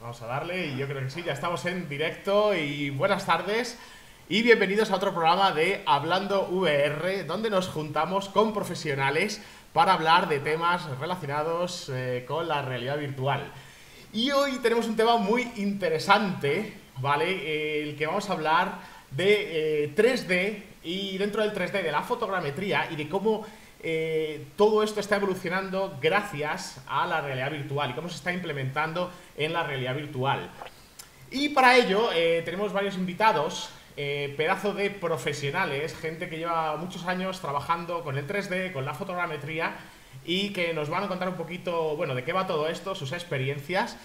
[0.00, 3.78] Vamos a darle y yo creo que sí, ya estamos en directo y buenas tardes
[4.30, 9.42] y bienvenidos a otro programa de Hablando VR, donde nos juntamos con profesionales
[9.74, 13.52] para hablar de temas relacionados eh, con la realidad virtual.
[14.14, 17.82] Y hoy tenemos un tema muy interesante, ¿vale?
[17.82, 18.78] el que vamos a hablar
[19.10, 23.44] de 3D eh, y dentro del 3D de la fotogrametría y de cómo
[23.82, 29.10] eh, todo esto está evolucionando gracias a la realidad virtual y cómo se está implementando
[29.36, 30.50] en la realidad virtual.
[31.30, 37.06] Y para ello eh, tenemos varios invitados, eh, pedazo de profesionales, gente que lleva muchos
[37.06, 39.74] años trabajando con el 3D, con la fotogrametría
[40.26, 43.12] y que nos van a contar un poquito, bueno, de qué va todo esto, sus
[43.12, 43.96] experiencias.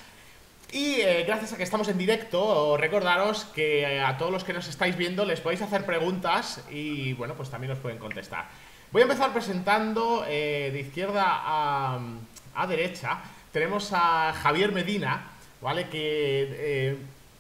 [0.72, 4.98] Y gracias a que estamos en directo, recordaros que a todos los que nos estáis
[4.98, 8.48] viendo les podéis hacer preguntas y, bueno, pues también nos pueden contestar.
[8.92, 13.20] Voy a empezar presentando eh, de izquierda a, derecha.
[13.52, 15.32] Tenemos a Javier Medina,
[15.62, 15.90] ¿vale?
[15.90, 16.98] Que eh,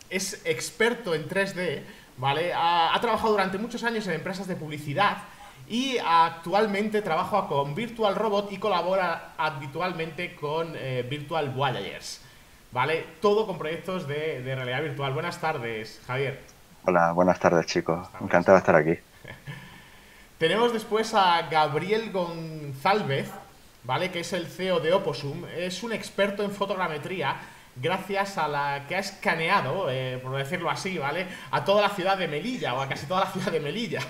[0.10, 1.82] es experto en 3D,
[2.18, 2.52] ¿vale?
[2.54, 5.18] Ha, trabajado durante muchos años en empresas de publicidad
[5.68, 12.22] y actualmente trabaja con Virtual Robot y colabora habitualmente con eh, Virtual Voyagers,
[12.72, 13.06] ¿vale?
[13.22, 15.14] Todo con proyectos de, de realidad virtual.
[15.14, 16.42] Buenas tardes, Javier.
[16.86, 18.08] Hola, buenas tardes, chicos.
[18.20, 19.00] Encantado de estar aquí.
[20.38, 23.32] Tenemos después a Gabriel González,
[23.84, 24.12] ¿vale?
[24.12, 25.46] Que es el CEO de Oposum.
[25.58, 27.38] Es un experto en fotogrametría
[27.76, 31.28] gracias a la que ha escaneado, eh, por decirlo así, ¿vale?
[31.52, 34.02] A toda la ciudad de Melilla, o a casi toda la ciudad de Melilla.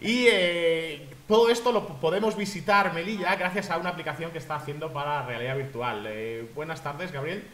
[0.00, 4.92] Y eh, todo esto lo podemos visitar Melilla gracias a una aplicación que está haciendo
[4.92, 6.04] para realidad virtual.
[6.08, 7.44] Eh, buenas tardes, Gabriel.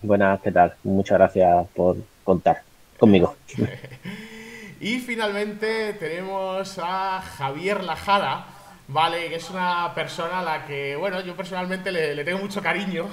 [0.00, 0.74] Buenas, ¿qué tal?
[0.84, 2.62] Muchas gracias por contar
[2.98, 3.36] conmigo.
[4.80, 8.46] Y finalmente tenemos a Javier Lajada,
[8.88, 9.28] ¿vale?
[9.28, 13.08] Que es una persona a la que, bueno, yo personalmente le, tengo mucho cariño,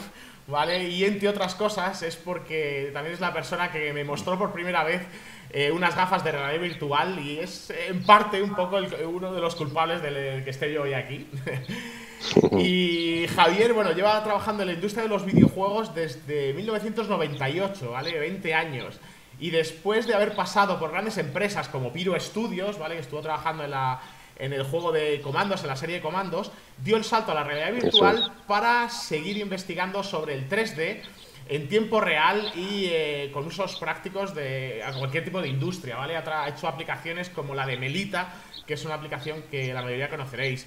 [0.47, 0.89] ¿vale?
[0.89, 4.83] Y entre otras cosas es porque también es la persona que me mostró por primera
[4.83, 5.03] vez
[5.51, 9.55] eh, unas gafas de realidad virtual y es en parte un poco uno de los
[9.55, 11.27] culpables del que esté yo hoy aquí.
[12.57, 18.19] y Javier, bueno, lleva trabajando en la industria de los videojuegos desde 1998, ¿vale?
[18.19, 18.99] 20 años.
[19.39, 22.95] Y después de haber pasado por grandes empresas como Piro Studios, ¿vale?
[22.95, 23.99] Que estuvo trabajando en, la,
[24.37, 26.51] en el juego de comandos, en la serie de comandos,
[26.83, 31.01] dio el salto a la realidad virtual para seguir investigando sobre el 3D
[31.49, 36.15] en tiempo real y eh, con usos prácticos de cualquier tipo de industria, ¿vale?
[36.15, 38.33] Ha hecho aplicaciones como la de Melita,
[38.65, 40.65] que es una aplicación que la mayoría conoceréis.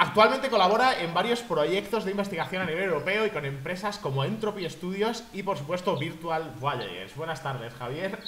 [0.00, 4.66] Actualmente colabora en varios proyectos de investigación a nivel europeo y con empresas como Entropy
[4.70, 7.14] Studios y por supuesto Virtual Voyagers.
[7.14, 8.18] Buenas tardes, Javier.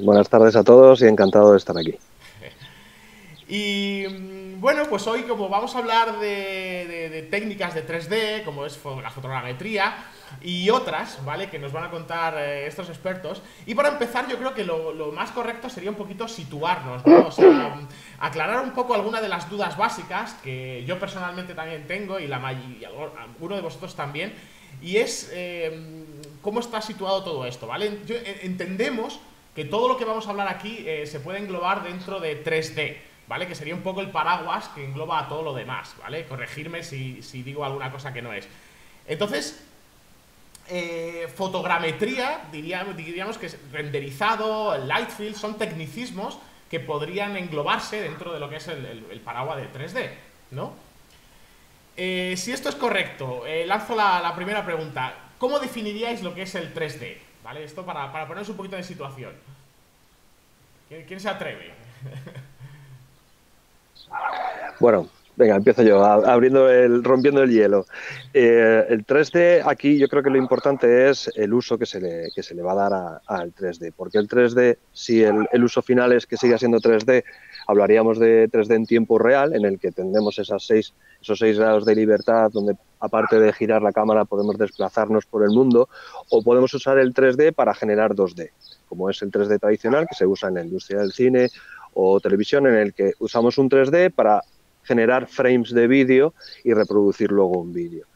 [0.00, 1.98] Buenas tardes a todos y encantado de estar aquí.
[3.52, 8.78] Y mm, bueno, pues hoy como vamos a hablar de, técnicas de 3D, como es
[9.02, 9.96] la fotogrametría
[10.40, 11.48] y otras, ¿vale?
[11.48, 13.42] Que nos van a contar eh, estos expertos.
[13.66, 17.26] Y para empezar yo creo que lo, más correcto sería un poquito situarnos, ¿no?
[17.26, 17.88] O sea, mm,
[18.20, 22.52] aclarar un poco algunas de las dudas básicas que yo personalmente también tengo y, la,
[22.52, 24.34] y alguno de vosotros también.
[24.82, 26.04] Y es eh,
[26.42, 27.98] cómo está situado todo esto, ¿vale?
[28.08, 29.20] Eh, entendemos
[29.54, 33.10] que todo lo que vamos a hablar aquí se puede englobar dentro de 3D.
[33.30, 33.46] ¿vale?
[33.46, 36.26] Que sería un poco el paraguas que engloba a todo lo demás, ¿vale?
[36.26, 38.48] Corregirme si, digo alguna cosa que no es.
[39.06, 39.64] Entonces,
[40.70, 46.38] eh, fotogrametría, diríamos, diríamos que es renderizado, light field, son tecnicismos
[46.70, 50.10] que podrían englobarse dentro de lo que es el, paraguas de 3D,
[50.52, 50.72] ¿no?
[51.96, 55.12] Eh, si esto es correcto, eh, lanzo la, primera pregunta.
[55.38, 57.18] ¿Cómo definiríais lo que es el 3D?
[57.42, 57.64] ¿Vale?
[57.64, 59.32] Esto para, para poneros un poquito de situación.
[60.88, 61.74] quién se atreve?
[64.80, 65.08] Bueno,
[65.40, 67.86] venga, empiezo yo, abriendo el, rompiendo el hielo.
[68.34, 72.28] Eh, el 3D, aquí yo creo que lo importante es el uso que se le,
[72.34, 76.12] que se le va a dar al 3D, porque el 3D, si el, uso final
[76.12, 77.24] es que siga siendo 3D,
[77.66, 80.92] hablaríamos de 3D en tiempo real, en el que tendremos esas seis,
[81.22, 85.50] esos 6 grados de libertad, donde aparte de girar la cámara podemos desplazarnos por el
[85.52, 85.88] mundo,
[86.28, 88.50] o podemos usar el 3D para generar 2D,
[88.90, 91.48] como es el 3D tradicional que se usa en la industria del cine
[91.94, 94.42] o televisión en el que usamos un 3D para
[94.90, 96.34] generar frames de vídeo
[96.64, 98.06] y reproducir luego un vídeo.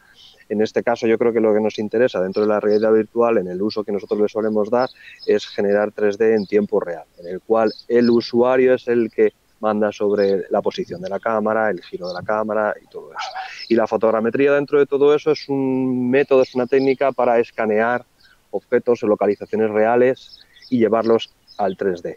[0.48, 3.38] En este caso yo creo que lo que nos interesa dentro de la realidad virtual,
[3.38, 4.88] en el uso que nosotros le solemos dar,
[5.24, 9.92] es generar 3D en tiempo real, en el cual el usuario es el que manda
[9.92, 13.30] sobre la posición de la cámara, el giro de la cámara y todo eso.
[13.68, 18.04] Y la fotogrametría dentro de todo eso es un método, es una técnica para escanear
[18.50, 20.40] objetos en localizaciones reales
[20.70, 22.16] y llevarlos al 3D.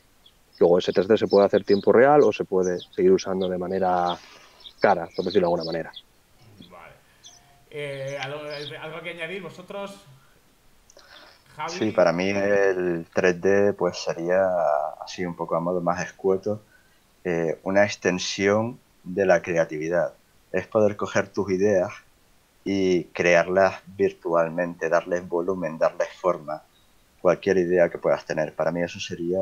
[0.60, 4.18] Luego ese 3D se puede hacer tiempo real o se puede seguir usando de manera
[4.80, 5.92] cara, por decirlo de alguna manera.
[6.70, 6.94] Vale.
[7.70, 10.04] Eh, ¿algo, que añadir vosotros?
[11.70, 14.46] Sí, para mí el 3D pues sería
[15.04, 16.62] así un poco a modo más escueto,
[17.24, 20.14] eh, una extensión de la creatividad.
[20.52, 21.92] Es poder coger tus ideas
[22.64, 26.62] y crearlas virtualmente, darles volumen, darles forma,
[27.22, 28.54] cualquier idea que puedas tener.
[28.54, 29.40] Para mí eso sería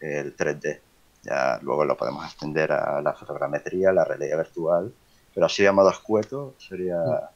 [0.00, 0.80] el 3D.
[1.22, 4.92] Ya luego lo podemos extender a la fotogrametría, la realidad virtual,
[5.34, 7.30] pero así a modo escueto sería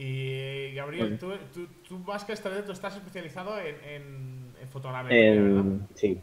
[0.00, 1.32] y Gabriel, tú,
[1.88, 3.74] tú, más que este tú estás especializado en,
[4.62, 5.64] en, fotogrametría,
[5.96, 6.20] Sí.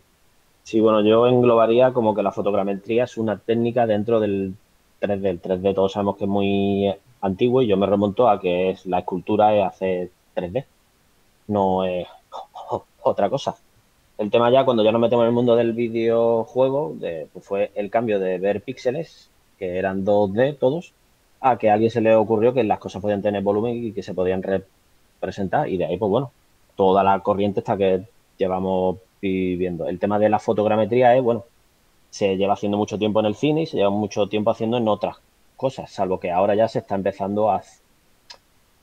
[0.64, 4.56] Sí, bueno, yo englobaría como que la fotogrametría es una técnica dentro del
[5.02, 5.26] 3D.
[5.26, 8.86] El 3D todos sabemos que es muy antiguo y yo me remonto a que es
[8.86, 10.66] la escultura es hacer 3D.
[11.50, 12.08] No es
[13.04, 13.58] otra cosa.
[14.18, 17.72] El tema ya cuando ya nos metemos en el mundo del videojuego de, pues fue
[17.76, 19.30] el cambio de ver píxeles,
[19.60, 20.94] que eran 2D todos,
[21.42, 24.04] a que a alguien se le ocurrió que las cosas podían tener volumen y que
[24.04, 26.32] se podían representar y de ahí pues bueno,
[26.78, 28.04] toda la corriente está que
[28.38, 29.88] llevamos viviendo.
[29.88, 31.44] El tema de la fotogrametría es, bueno,
[32.10, 34.88] se lleva haciendo mucho tiempo en el cine y se lleva mucho tiempo haciendo en
[34.88, 35.18] otras
[35.58, 37.64] cosas, salvo que ahora ya se está empezando a,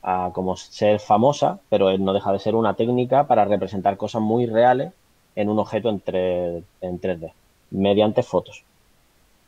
[0.03, 4.45] a como ser famosa, pero no deja de ser una técnica para representar cosas muy
[4.45, 4.93] reales
[5.35, 6.01] en un objeto en,
[6.81, 7.33] en 3D,
[7.71, 8.63] mediante fotos.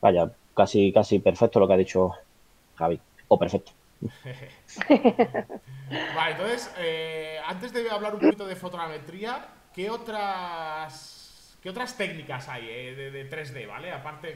[0.01, 2.11] Vaya, casi, casi perfecto lo que ha dicho
[2.75, 2.99] Javi.
[3.27, 3.71] O perfecto.
[6.15, 12.47] vale, entonces, eh, antes de hablar un poquito de fotogrametría, ¿qué otras, qué otras técnicas
[12.49, 13.91] hay eh, de, 3D, ¿vale?
[13.91, 14.35] Aparte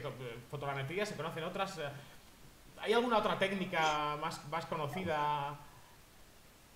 [0.50, 1.78] fotogrametría, ¿se conocen otras?
[1.78, 1.82] Eh,
[2.80, 5.58] ¿Hay alguna otra técnica más, más conocida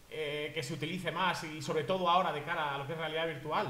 [0.08, 3.26] que se utilice más y sobre todo ahora de cara a lo que es realidad
[3.26, 3.66] virtual?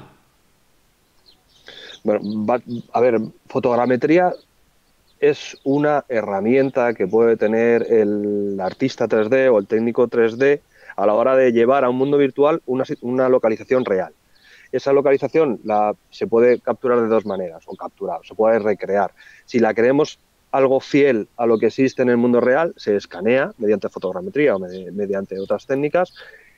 [2.03, 2.45] Bueno,
[2.93, 4.33] a ver, fotogrametría
[5.19, 10.61] es una herramienta que puede tener el artista 3D o el técnico 3D
[10.95, 14.13] a la hora de llevar a un mundo virtual una, localización real.
[14.71, 19.11] Esa localización la, se puede capturar de dos maneras, o capturar, se puede recrear.
[19.45, 20.19] Si la queremos
[20.51, 24.59] algo fiel a lo que existe en el mundo real, se escanea mediante fotogrametría o
[24.59, 26.13] mediante otras técnicas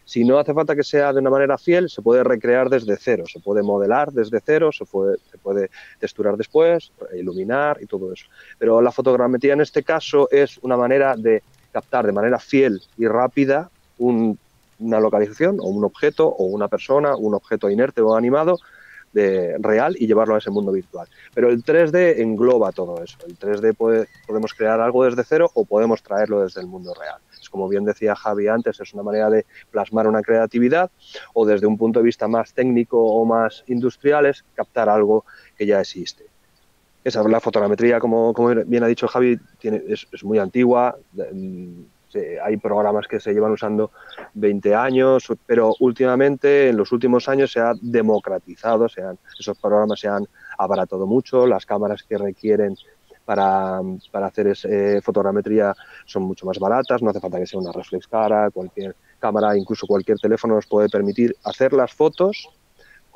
[0.08, 3.26] si no hace falta que sea de una manera fiel, se puede recrear desde cero,
[3.28, 5.70] se puede modelar desde cero, se puede, se puede
[6.00, 8.26] texturar después, iluminar y todo eso.
[8.58, 11.44] Pero la fotogrametría en este caso es una manera de
[11.74, 17.34] captar de manera fiel y rápida una localización o un objeto o una persona, un
[17.34, 18.60] objeto inerte o animado
[19.60, 21.08] real y llevarlo a ese mundo virtual.
[21.34, 23.18] Pero el 3D engloba todo eso.
[23.28, 23.76] El 3D
[24.26, 27.20] podemos crear algo desde cero o podemos traerlo desde el mundo real
[27.50, 30.92] como bien decía Javi antes, es una manera de plasmar una creatividad
[31.34, 35.26] o desde un punto de vista más técnico o más industrial es captar algo
[35.58, 36.26] que ya existe.
[37.04, 38.34] Esa, la fotogrametría, como,
[38.66, 40.98] bien ha dicho Javi, es, muy antigua.
[41.14, 41.84] Mm,
[42.44, 43.92] hay programas que se llevan usando
[44.34, 49.02] 20 años, pero últimamente, en los últimos años, se ha democratizado, se
[49.40, 50.26] esos programas se han
[50.58, 52.76] abaratado mucho, las cámaras que requieren
[53.26, 53.82] para,
[54.12, 55.76] para hacer eh, fotogrametría
[56.06, 59.86] son mucho más baratas, no hace falta que sea una reflex cara, cualquier cámara, incluso
[59.86, 62.48] cualquier teléfono nos puede permitir hacer las fotos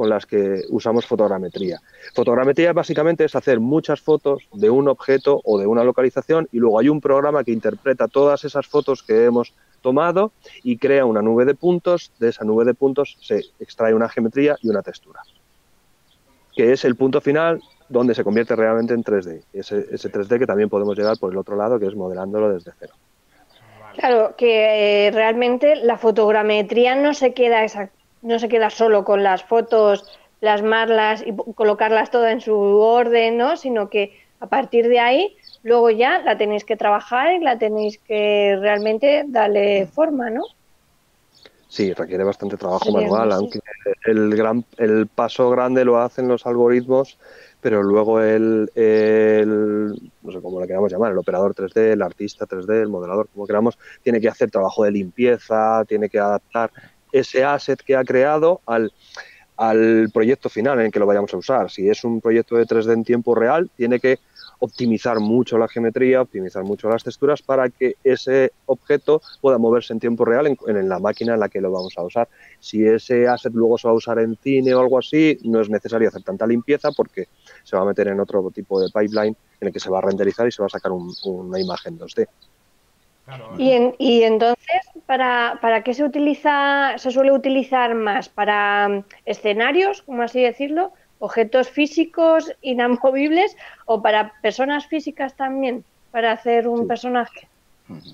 [0.02, 1.80] con las que usamos fotogrametría.
[2.16, 6.80] Fotogrametría básicamente es hacer muchas fotos de un objeto o de una localización y luego
[6.80, 9.54] hay un programa que interpreta todas esas fotos que hemos
[9.84, 10.32] tomado
[10.64, 12.12] y crea una nube de puntos.
[12.18, 15.22] De esa nube de puntos se extrae una geometría y una textura,
[16.56, 19.44] que es el punto final donde se convierte realmente en 3D.
[19.54, 22.72] Ese, ese 3D que también podemos llegar por el otro lado, que es modelándolo desde
[22.80, 22.96] cero.
[23.94, 27.64] Claro, que eh, realmente la fotogrametría no se queda
[28.22, 30.06] no se queda solo con las fotos,
[30.40, 33.58] plasmarlas y colocarlas todas en su orden, ¿no?
[33.58, 38.00] Sino que a partir de ahí, luego ya la tenéis que trabajar y la tenéis
[38.00, 40.44] que realmente darle forma, ¿no?
[41.68, 43.60] Sí, requiere bastante trabajo manual, aunque
[44.06, 47.18] el gran el paso grande lo hacen los algoritmos
[47.62, 48.70] pero luego el,
[50.24, 53.46] no sé cómo le queramos llamar, el operador 3D, el artista 3D, el modelador, como
[53.46, 56.72] queramos, tiene que hacer trabajo de limpieza, tiene que adaptar
[57.12, 58.92] ese asset que ha creado al,
[59.58, 61.70] al proyecto final en el que lo vayamos a usar.
[61.70, 64.20] Si es un proyecto de 3D en tiempo real, tiene que
[64.58, 70.00] optimizar mucho la geometría, optimizar mucho las texturas para que ese objeto pueda moverse en
[70.00, 72.30] tiempo real en, la máquina en la que lo vamos a usar.
[72.60, 75.70] Si ese asset luego se va a usar en cine o algo así, no es
[75.70, 77.28] necesario hacer tanta limpieza porque
[77.64, 80.02] se va a meter en otro tipo de pipeline en el que se va a
[80.02, 82.28] renderizar y se va a sacar una imagen 2D.
[83.58, 88.30] Y, y, entonces, ¿para, ¿para qué se utiliza, se suele utilizar más?
[88.30, 90.94] ¿Para mm, escenarios, como así decirlo?
[91.20, 95.84] ¿Objetos físicos inamovibles o para personas físicas también?
[96.12, 97.48] ¿Para hacer un personaje?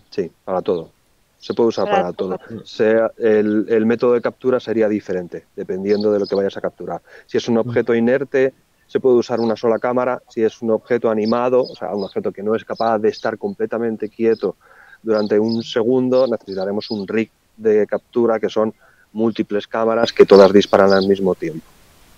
[0.10, 0.92] Sí, para todo.
[1.40, 2.40] se puede usar para, todo.
[2.64, 7.02] Sea, el, método de captura sería diferente, dependiendo de lo que vayas a capturar.
[7.26, 8.54] Si es un objeto inerte,
[8.88, 10.22] se puede usar una sola cámara.
[10.30, 13.38] Si es un objeto animado, o sea, un objeto que no es capaz de estar
[13.38, 14.56] completamente quieto
[15.02, 18.74] durante un segundo, necesitaremos un rig de captura que son
[19.14, 21.66] múltiples cámaras que todas disparan al mismo tiempo.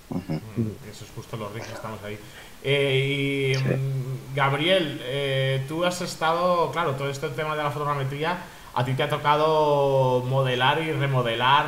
[0.10, 2.18] Eso es justo los rigs que estamos ahí.
[2.64, 8.38] Eh, y mm, Gabriel, eh, tú has estado, claro, todo este tema de la fotogrametría,
[8.74, 11.66] a ti te ha tocado modelar y remodelar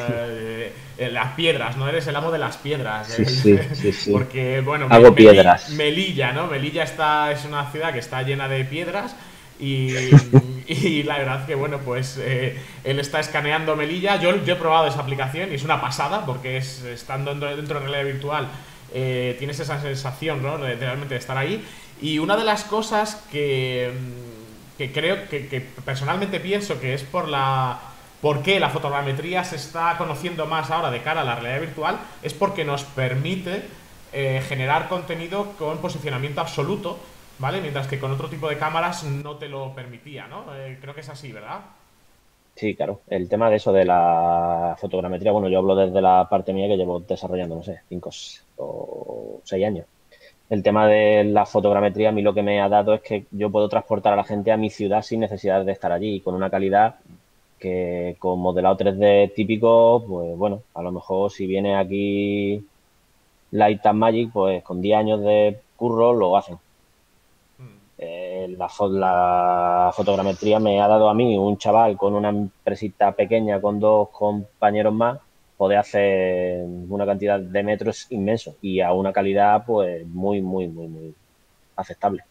[0.00, 0.72] eh,
[1.12, 1.88] las piedras, ¿no?
[1.88, 3.08] Eres el amo de las piedras.
[3.08, 5.70] Sí, sí, sí, Porque, bueno, Hago piedras.
[5.70, 6.46] Melilla, ¿no?
[6.46, 9.14] Melilla está, es una ciudad que está llena de piedras
[9.60, 14.16] y, la verdad que, bueno, pues él está escaneando Melilla.
[14.16, 17.80] Yo, yo he probado esa aplicación y es una pasada porque es estando dentro, dentro
[17.80, 18.48] de realidad virtual
[18.92, 20.58] eh, tienes esa sensación, ¿no?
[20.58, 21.64] De, realmente estar ahí.
[22.00, 27.28] Y una de las cosas que, mm, que creo que, personalmente pienso que es por
[27.28, 27.80] la
[28.20, 31.98] por qué la fotogrametría se está conociendo más ahora de cara a la realidad virtual
[32.22, 33.62] es porque nos permite
[34.12, 36.98] eh, generar contenido con posicionamiento absoluto,
[37.40, 37.60] ¿vale?
[37.60, 40.44] Mientras que con otro tipo de cámaras no te lo permitía, ¿no?
[40.54, 41.60] Eh, creo que es así, ¿verdad?
[42.54, 43.00] Sí, claro.
[43.08, 46.76] El tema de eso de la fotogrametría, bueno, yo hablo desde la parte mía que
[46.76, 48.10] llevo desarrollando, no sé, cinco
[48.58, 49.86] o seis años.
[50.50, 53.50] El tema de la fotogrametría a mí lo que me ha dado es que yo
[53.50, 56.50] puedo transportar a la gente a mi ciudad sin necesidad de estar allí, con una
[56.50, 56.96] calidad
[57.58, 62.66] que con modelado 3D típico, pues bueno, a lo mejor si viene aquí
[63.52, 66.58] Light and Magic, pues con 10 años de curro lo hacen.
[68.02, 73.60] Eh, la, la, fotogrametría me ha dado a mí, un chaval con una empresita pequeña
[73.60, 75.18] con dos compañeros más,
[75.58, 80.88] poder hacer una cantidad de metros inmenso y a una calidad pues muy, muy, muy,
[80.88, 81.14] muy
[81.76, 82.24] aceptable.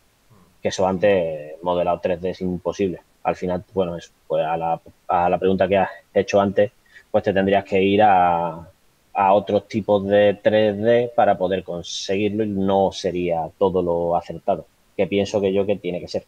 [0.61, 3.01] Que eso antes modelado 3D es imposible.
[3.23, 6.71] Al final, bueno, eso, pues a la, a la pregunta que has hecho antes,
[7.11, 8.67] pues te tendrías que ir a,
[9.13, 14.65] a otros tipos de 3D para poder conseguirlo y no sería todo lo acertado
[14.99, 16.25] que pienso que yo que tiene que ser.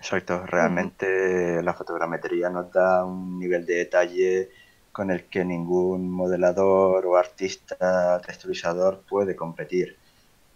[0.00, 4.50] Exacto, realmente la fotogrametría nos da un nivel de detalle
[4.90, 9.96] con el que ningún modelador o artista texturizador puede competir.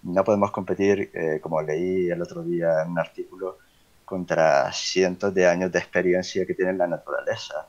[0.03, 3.59] No podemos competir, eh, como leí el otro día en un artículo,
[4.05, 7.69] contra cientos de años de experiencia que tiene la naturaleza.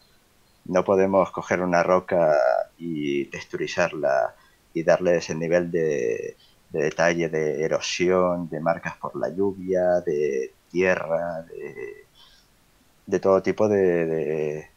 [0.66, 2.34] No podemos coger una roca
[2.78, 4.34] y texturizarla
[4.74, 6.38] y darle ese nivel de,
[6.72, 11.46] de detalle de erosión, de marcas por la lluvia, de tierra,
[13.06, 14.70] de, todo tipo de,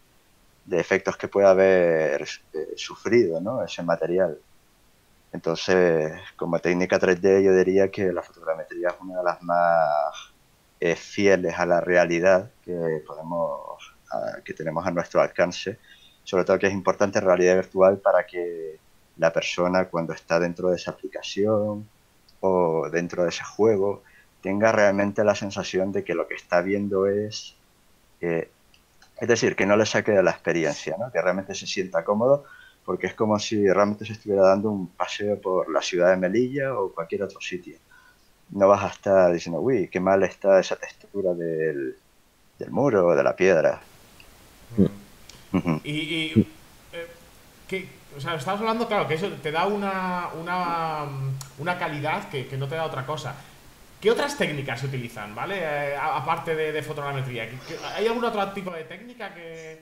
[0.64, 2.22] de, efectos que pueda haber
[2.52, 3.62] eh, sufrido ¿no?
[3.64, 4.38] ese material.
[5.32, 10.32] Entonces, como técnica 3D, yo diría que la fotogrametría es una de las más
[10.80, 13.94] eh, fieles a la realidad que podemos
[14.44, 15.78] que tenemos a nuestro alcance.
[16.22, 18.78] Sobre todo que es importante realidad virtual para que
[19.16, 21.88] la persona cuando está dentro de esa aplicación
[22.40, 24.02] o dentro de ese juego
[24.42, 27.54] tenga realmente la sensación de que lo que está viendo es,
[28.21, 28.50] eh,
[29.18, 31.11] es decir, que no le saque de la experiencia, ¿no?
[31.11, 32.44] que realmente se sienta cómodo,
[32.85, 36.78] porque es como si realmente se estuviera dando un paseo por la ciudad de Melilla
[36.78, 37.78] o cualquier otro sitio.
[38.50, 41.97] No vas a estar diciendo, uy, qué mal está esa textura del,
[42.59, 43.80] del muro o de la piedra.
[45.52, 45.76] Mm.
[45.85, 46.49] Y, y
[46.92, 47.06] eh,
[47.66, 50.28] ¿qué, o sea, estamos hablando, claro, que eso te da una,
[51.59, 53.35] una, calidad que, no te da otra cosa.
[54.00, 55.56] ¿Qué otras técnicas se utilizan, ¿vale?
[55.61, 57.49] Eh, aparte de, fotogrametría.
[57.97, 59.80] ¿Hay algún otro tipo de técnica que,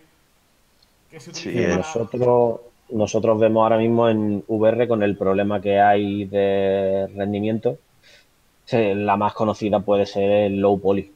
[1.18, 1.72] se utiliza?
[1.72, 2.60] Sí, nosotros,
[2.90, 7.78] nosotros vemos ahora mismo en VR con el problema que hay de rendimiento.
[8.70, 11.12] La más conocida puede ser el low poly.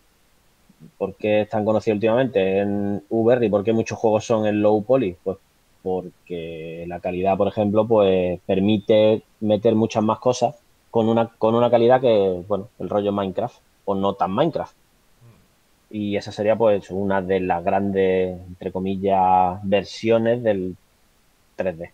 [0.98, 4.60] ¿Por qué es tan conocido últimamente en VR y por qué muchos juegos son en
[4.60, 5.16] low poly?
[5.24, 5.38] Pues
[5.86, 10.56] porque la calidad, por ejemplo, pues permite meter muchas más cosas
[10.90, 14.74] con una, con una calidad que, bueno, el rollo Minecraft o no tan Minecraft.
[15.88, 20.76] Y esa sería pues una de las grandes, entre comillas, versiones del
[21.56, 21.92] 3D.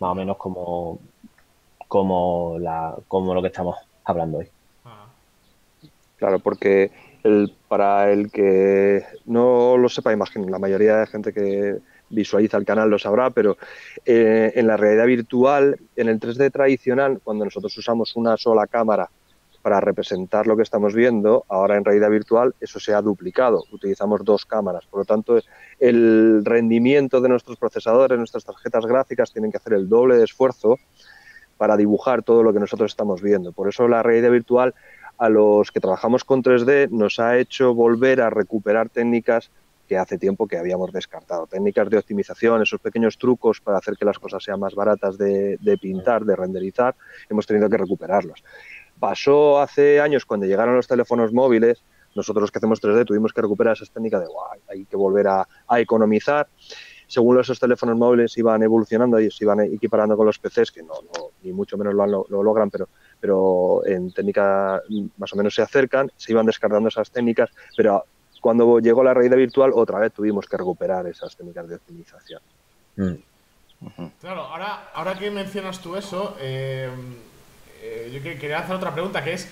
[0.00, 0.98] Más o menos como,
[1.88, 4.48] como, la, como lo que estamos hablando hoy.
[6.18, 6.90] Claro, porque
[7.22, 11.78] el, para el que no lo sepa, imagino, la mayoría de gente que
[12.10, 13.56] visualiza el canal lo sabrá, pero
[14.04, 19.08] eh, en la realidad virtual, en el 3D tradicional, cuando nosotros usamos una sola cámara
[19.62, 24.24] para representar lo que estamos viendo, ahora en realidad virtual eso se ha duplicado, utilizamos
[24.24, 25.38] dos cámaras, por lo tanto
[25.78, 30.78] el rendimiento de nuestros procesadores, nuestras tarjetas gráficas tienen que hacer el doble de esfuerzo
[31.58, 33.52] para dibujar todo lo que nosotros estamos viendo.
[33.52, 34.74] Por eso la realidad virtual
[35.18, 39.50] a los que trabajamos con 3D nos ha hecho volver a recuperar técnicas
[39.90, 41.48] que hace tiempo que habíamos descartado.
[41.48, 45.58] Técnicas de optimización, esos pequeños trucos para hacer que las cosas sean más baratas de,
[45.82, 46.94] pintar, de renderizar,
[47.28, 48.44] hemos tenido que recuperarlos.
[49.00, 51.82] Pasó hace años cuando llegaron los teléfonos móviles,
[52.14, 55.48] nosotros que hacemos 3D tuvimos que recuperar esas técnicas de, guay, hay que volver a,
[55.80, 56.46] economizar.
[57.08, 60.94] Según esos teléfonos móviles iban evolucionando y se iban equiparando con los PCs, que no,
[61.42, 64.80] ni mucho menos lo, lo logran, pero, pero en técnica
[65.18, 68.04] más o menos se acercan, se iban descartando esas técnicas, pero
[68.40, 72.40] cuando llegó la realidad virtual, otra vez tuvimos que recuperar esas técnicas de optimización.
[72.96, 73.14] Mm.
[74.20, 76.90] Claro, ahora, ahora que mencionas tú eso, eh,
[77.80, 79.50] eh, yo quería hacer otra pregunta, que es,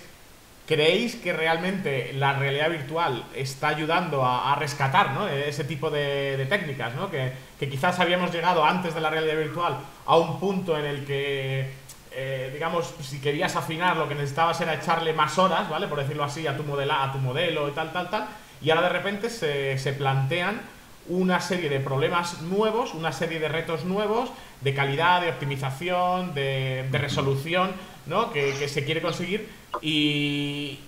[0.66, 6.94] ¿creéis que realmente la realidad virtual está ayudando a, rescatar ese tipo de, técnicas?
[6.94, 7.10] ¿no?
[7.10, 11.06] Que, que, quizás habíamos llegado antes de la realidad virtual a un punto en el
[11.06, 11.72] que,
[12.12, 15.88] eh, digamos, si querías afinar, lo que necesitabas era echarle más horas, ¿vale?
[15.88, 18.28] Por decirlo así, a tu, modela, a tu modelo y tal, tal, tal
[18.60, 20.60] y ahora de repente se, se plantean
[21.08, 26.88] una serie de problemas nuevos, una serie de retos nuevos de calidad, de optimización, de,
[26.92, 27.70] resolución,
[28.06, 28.32] ¿no?
[28.32, 29.48] Que, se quiere conseguir
[29.80, 30.78] y,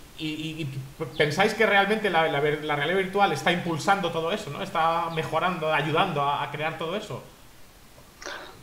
[1.16, 4.62] pensáis que realmente la, realidad virtual está impulsando todo eso, ¿no?
[4.62, 7.22] Está mejorando, ayudando a, crear todo eso.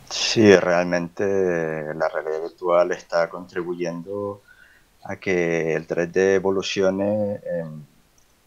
[0.08, 1.24] Sí, realmente
[1.94, 4.42] la realidad virtual está contribuyendo
[5.04, 7.40] a que el 3D evolucione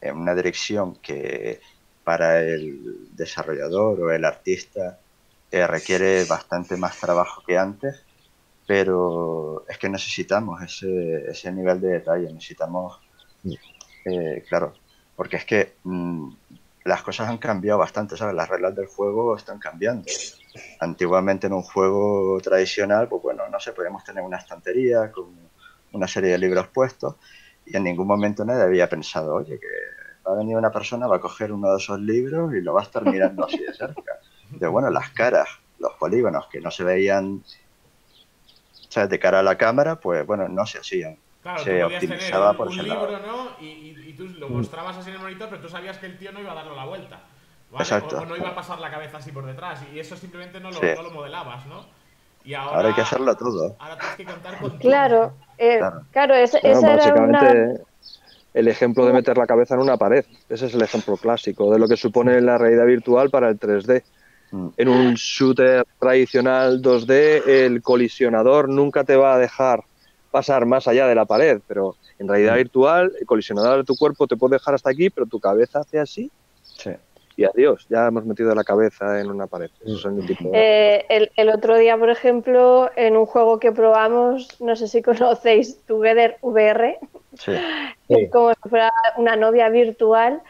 [0.02, 1.62] en una dirección que
[2.04, 5.00] para el desarrollador o el artista
[5.52, 8.04] eh, requiere bastante más trabajo que antes,
[8.66, 13.00] pero es que necesitamos ese, ese nivel de detalle, necesitamos,
[14.06, 14.74] eh, claro,
[15.16, 16.34] porque es que mm,
[16.86, 18.34] las cosas han cambiado bastante, ¿sabes?
[18.36, 20.08] Las reglas del juego están cambiando.
[20.80, 25.26] Antiguamente en un juego tradicional, pues bueno, no sé, podíamos tener una estantería con
[25.92, 27.16] una serie de libros puestos
[27.72, 29.68] y en ningún momento nadie había pensado, oye, que
[30.28, 32.82] va a venir una persona, va a coger uno de esos libros y lo va
[32.82, 34.20] a estar mirando así de cerca.
[34.50, 35.48] De bueno, las caras,
[35.80, 37.44] los polígonos que no se veían
[38.90, 39.10] ¿sabes?
[39.10, 41.18] de cara a la cámara, pues bueno, no se hacían.
[41.42, 43.50] Claro, se optimizaba por un libro, ¿no?
[43.60, 46.42] Y, tú lo mostrabas así en el monitor, pero tú sabías que el tío no
[46.42, 47.22] iba a darle la vuelta.
[47.80, 48.20] Exacto.
[48.20, 49.82] O, no iba a pasar la cabeza así por detrás.
[49.94, 51.86] Y eso simplemente no lo, no lo modelabas, ¿no?
[52.44, 53.76] Y ahora, hay que hacerlo todo.
[53.80, 56.02] Ahora tienes que contar con Claro, eh, claro.
[56.12, 57.82] claro, esa era una
[58.54, 60.26] el ejemplo de meter la cabeza en una pared.
[60.50, 64.04] Ese es el ejemplo clásico de lo que supone la realidad virtual para el 3D.
[64.52, 64.68] Mm.
[64.78, 69.84] En un shooter tradicional 2D, el colisionador nunca te va a dejar
[70.32, 72.58] pasar más allá de la pared, pero en realidad mm.
[72.58, 76.00] virtual, el colisionador de tu cuerpo te puede dejar hasta aquí, pero tu cabeza hace
[76.00, 76.30] así.
[76.64, 76.92] Sí.
[77.42, 79.72] Y adiós, ya hemos metido la cabeza en una pared.
[80.54, 85.02] Eh, el, el, otro día, por ejemplo, en un juego que probamos, no sé si
[85.02, 87.00] conocéis Together VR,
[88.32, 90.42] como si fuera una novia virtual.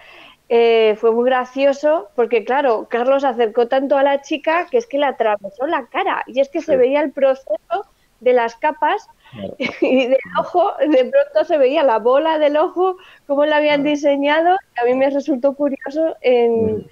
[0.50, 4.98] Eh, fue muy gracioso porque, claro, Carlos acercó tanto a la chica que es que
[4.98, 7.86] le atravesó la cara y es que se veía el proceso
[8.20, 9.08] de las capas
[9.82, 14.58] y del ojo, de pronto se veía la bola del ojo, cómo la habían diseñado.
[14.82, 16.88] A mí me resultó curioso en,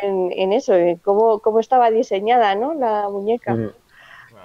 [0.00, 2.74] en, eso, en cómo, cómo, estaba diseñada ¿no?
[2.74, 3.56] la muñeca.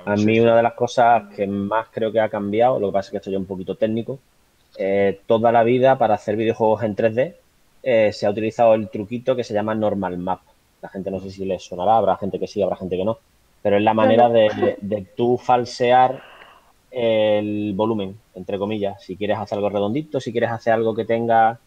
[0.06, 3.08] A mí una de las cosas que más creo que ha cambiado, lo que pasa
[3.08, 4.20] es que estoy un poquito técnico,
[4.78, 7.34] eh, toda la vida para hacer videojuegos en 3D
[7.84, 10.42] eh, se ha utilizado el truquito que se llama Normal Map.
[10.82, 13.18] La gente no sé si le sonará, habrá gente que sí, habrá gente que no,
[13.62, 16.22] pero es la manera de, de, tú falsear
[17.00, 19.04] el volumen, entre comillas.
[19.04, 21.60] Si quieres hacer algo redondito, si quieres hacer algo que tenga...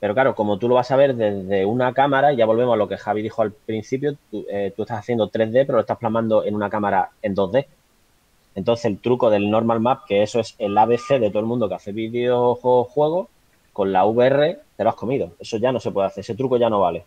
[0.00, 2.88] Pero claro, como tú lo vas a ver desde una cámara, ya volvemos a lo
[2.88, 6.44] que Javi dijo al principio, tú, eh, tú estás haciendo 3D, pero lo estás plasmando
[6.44, 7.66] en una cámara en 2D.
[8.56, 11.68] Entonces el truco del normal map, que eso es el ABC de todo el mundo
[11.68, 13.28] que hace videojuegos,
[13.72, 15.30] con la VR te lo has comido.
[15.38, 17.04] Eso ya no se puede hacer, ese truco ya no vale.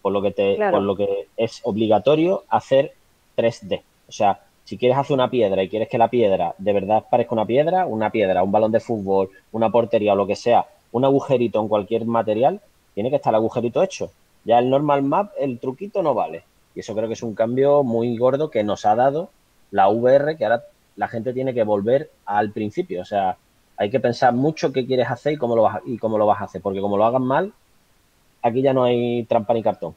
[0.00, 2.92] Por lo que, te, por lo que es obligatorio hacer
[3.36, 3.82] 3D.
[4.08, 7.36] O sea, si quieres hacer una piedra y quieres que la piedra de verdad parezca
[7.36, 11.04] una piedra, una piedra, un balón de fútbol, una portería o lo que sea, un
[11.04, 12.60] agujerito en cualquier material,
[12.92, 14.10] tiene que estar el agujerito hecho.
[14.44, 16.42] Ya el normal map, el truquito no vale.
[16.74, 19.30] Y eso creo que es un cambio muy gordo que nos ha dado
[19.70, 20.64] la VR, que ahora
[20.96, 23.02] la gente tiene que volver al principio.
[23.02, 23.36] O sea,
[23.76, 26.40] hay que pensar mucho qué quieres hacer y cómo lo vas, y cómo lo vas
[26.40, 27.52] a hacer, porque como lo hagan mal,
[28.42, 29.94] aquí ya no hay trampa ni cartón.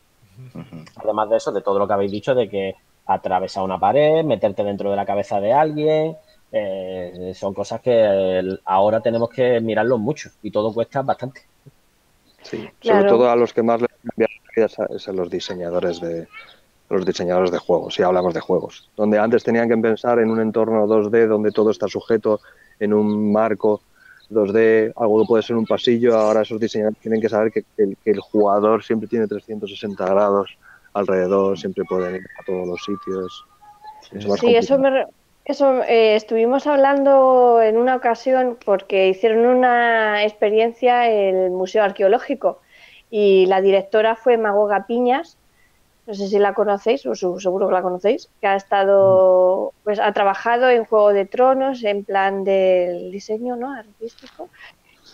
[0.95, 2.75] Además de eso, de todo lo que habéis dicho, de que
[3.09, 6.15] atravesar una pared, meterte dentro de la cabeza de alguien,
[6.51, 11.41] eh, son cosas que ahora tenemos que mirarlo mucho y todo cuesta bastante.
[12.43, 15.99] Sí, sobre todo a los que más les cambian la vida es a los diseñadores
[15.99, 16.27] de,
[16.89, 20.39] los diseñadores de juegos, si hablamos de juegos, donde antes tenían que pensar en un
[20.39, 22.41] entorno 2D donde todo está sujeto
[22.79, 23.81] en un marco
[24.31, 27.97] 2D, algo que puede ser un pasillo, ahora esos diseñadores tienen que saber que, el,
[28.03, 30.57] que el jugador siempre tiene 360 grados
[30.99, 33.45] alrededor, siempre pueden ir a todos los sitios.
[34.39, 35.05] sí, eso me,
[35.45, 42.59] eso, eh, estuvimos hablando en una ocasión porque hicieron una experiencia en el Museo Arqueológico
[43.09, 45.37] y la directora fue Magoga Piñas,
[46.05, 50.11] no sé si la conocéis, o seguro que la conocéis, que ha estado, pues ha
[50.11, 53.73] trabajado en Juego de Tronos en plan del diseño ¿no?
[53.73, 54.49] artístico.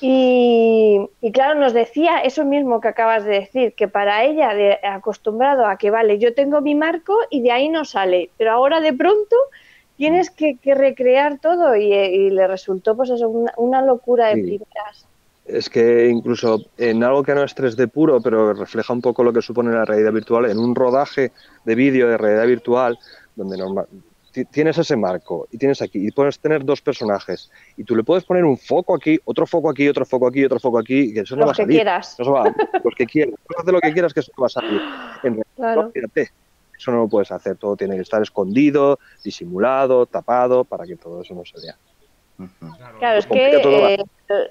[0.02, 4.78] Y, y, claro, nos decía eso mismo que acabas de decir, que para ella, de,
[4.84, 8.82] acostumbrado a que, vale, yo tengo mi marco y de ahí no sale, pero ahora
[8.82, 9.36] de pronto
[9.98, 15.06] tienes que, recrear todo y, le resultó pues eso, una, locura de primeras.
[15.46, 19.32] Es que incluso en algo que no es 3D puro, pero refleja un poco lo
[19.32, 21.32] que supone la realidad virtual, en un rodaje
[21.64, 22.98] de vídeo de realidad virtual,
[23.36, 23.88] donde normal,
[24.44, 28.26] tienes ese marco y tienes aquí, y puedes tener dos personajes, y tú le puedes
[28.26, 31.38] poner un foco aquí, otro foco aquí, otro foco aquí, otro foco aquí, que eso
[31.38, 31.78] no va a salir.
[31.78, 32.20] Quieras.
[32.20, 33.36] Eso va, los que quieras.
[33.58, 34.82] Haz lo que quieras que eso va a salir.
[35.24, 36.32] En realidad, fíjate,
[36.78, 41.22] eso no lo puedes hacer, todo tiene que estar escondido, disimulado, tapado, para que todo
[41.22, 41.78] eso no se vea.
[43.00, 44.04] Claro, es que eh,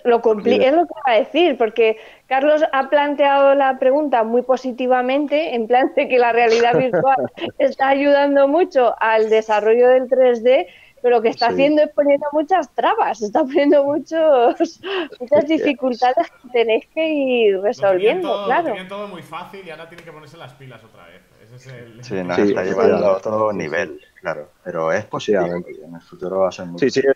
[0.05, 5.55] lo es lo que iba a decir, porque Carlos ha planteado la pregunta muy positivamente,
[5.55, 10.67] en plan de que la realidad virtual está ayudando mucho al desarrollo del 3D,
[11.03, 14.81] pero lo que está haciendo es poniendo muchas trabas, está poniendo muchos,
[15.21, 18.75] muchas dificultades que tenéis que ir resolviendo, claro.
[18.75, 21.21] Lo todo muy fácil y ahora tiene que ponerse las pilas otra vez.
[21.57, 24.49] Sí, nos está llevando a otro nivel, claro.
[24.65, 25.47] Pero es posible.
[25.47, 27.15] En el futuro va a ser muy Sí, sí, es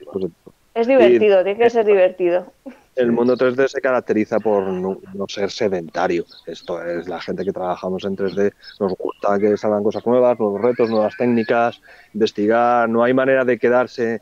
[0.87, 2.53] divertido, tiene que ser divertido.
[2.95, 6.25] El mundo 3D se caracteriza por no, ser sedentario.
[6.47, 8.53] Esto es la gente que trabajamos en 3D.
[8.81, 11.81] Nos gusta que salgan cosas nuevas, nuevos retos, nuevas técnicas,
[12.13, 12.89] investigar.
[12.89, 14.21] No hay manera de quedarse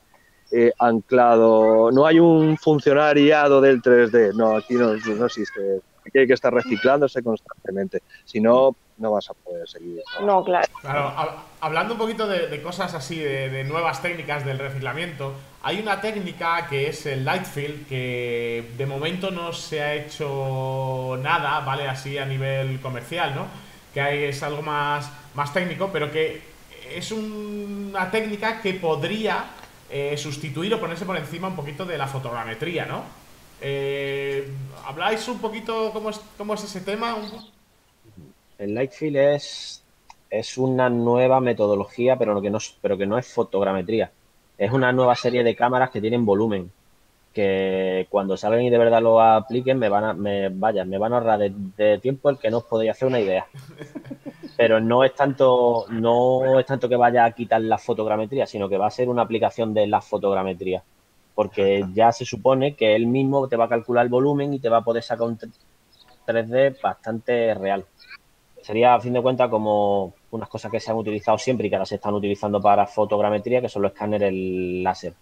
[0.52, 1.90] eh, anclado.
[1.90, 4.34] No hay un funcionariado del 3D.
[4.34, 5.80] No, aquí no, no existe.
[6.06, 8.02] Aquí hay que estar reciclándose constantemente.
[8.24, 10.02] Si no, no vas a poder seguir.
[10.22, 10.66] No, claro.
[10.80, 11.12] Claro,
[11.60, 16.88] hablando un poquito de, cosas así, de, nuevas técnicas del reciclamiento, hay una técnica que
[16.88, 21.88] es el light fill, que de momento no se ha hecho nada, ¿vale?
[21.88, 23.46] Así a nivel comercial, ¿no?
[23.92, 26.40] Que es algo más, más técnico, pero que
[26.94, 29.44] es una técnica que podría
[29.90, 33.25] eh, sustituir o ponerse por encima un poquito de la fotogrametría, ¿no?
[33.60, 34.48] Eh,
[34.86, 37.16] ¿Habláis un poquito cómo es, cómo es ese tema?
[38.58, 39.82] El Lightfield es,
[40.30, 44.10] es una nueva metodología, pero, que no, pero que no es fotogrametría.
[44.58, 46.70] Es una nueva serie de cámaras que tienen volumen.
[47.34, 51.12] Que cuando salgan y de verdad lo apliquen, me van a, me, vaya, me van
[51.12, 53.46] a ahorrar de, tiempo el que no os podéis hacer una idea.
[54.56, 58.78] Pero no es tanto, no es tanto que vaya a quitar la fotogrametría, sino que
[58.78, 60.82] va a ser una aplicación de la fotogrametría.
[61.36, 64.68] Porque ya se supone que él mismo te va a calcular el volumen y te
[64.68, 65.38] va a poder sacar un
[66.26, 67.86] 3D bastante real
[68.66, 71.76] sería a fin de cuentas como unas cosas que se han utilizado siempre y que
[71.76, 75.14] ahora se están utilizando para fotogrametría, que son los escáneres láser.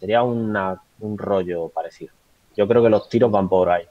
[0.00, 2.12] Sería una, un rollo parecido.
[2.56, 3.84] Yo creo que los tiros van por ahí.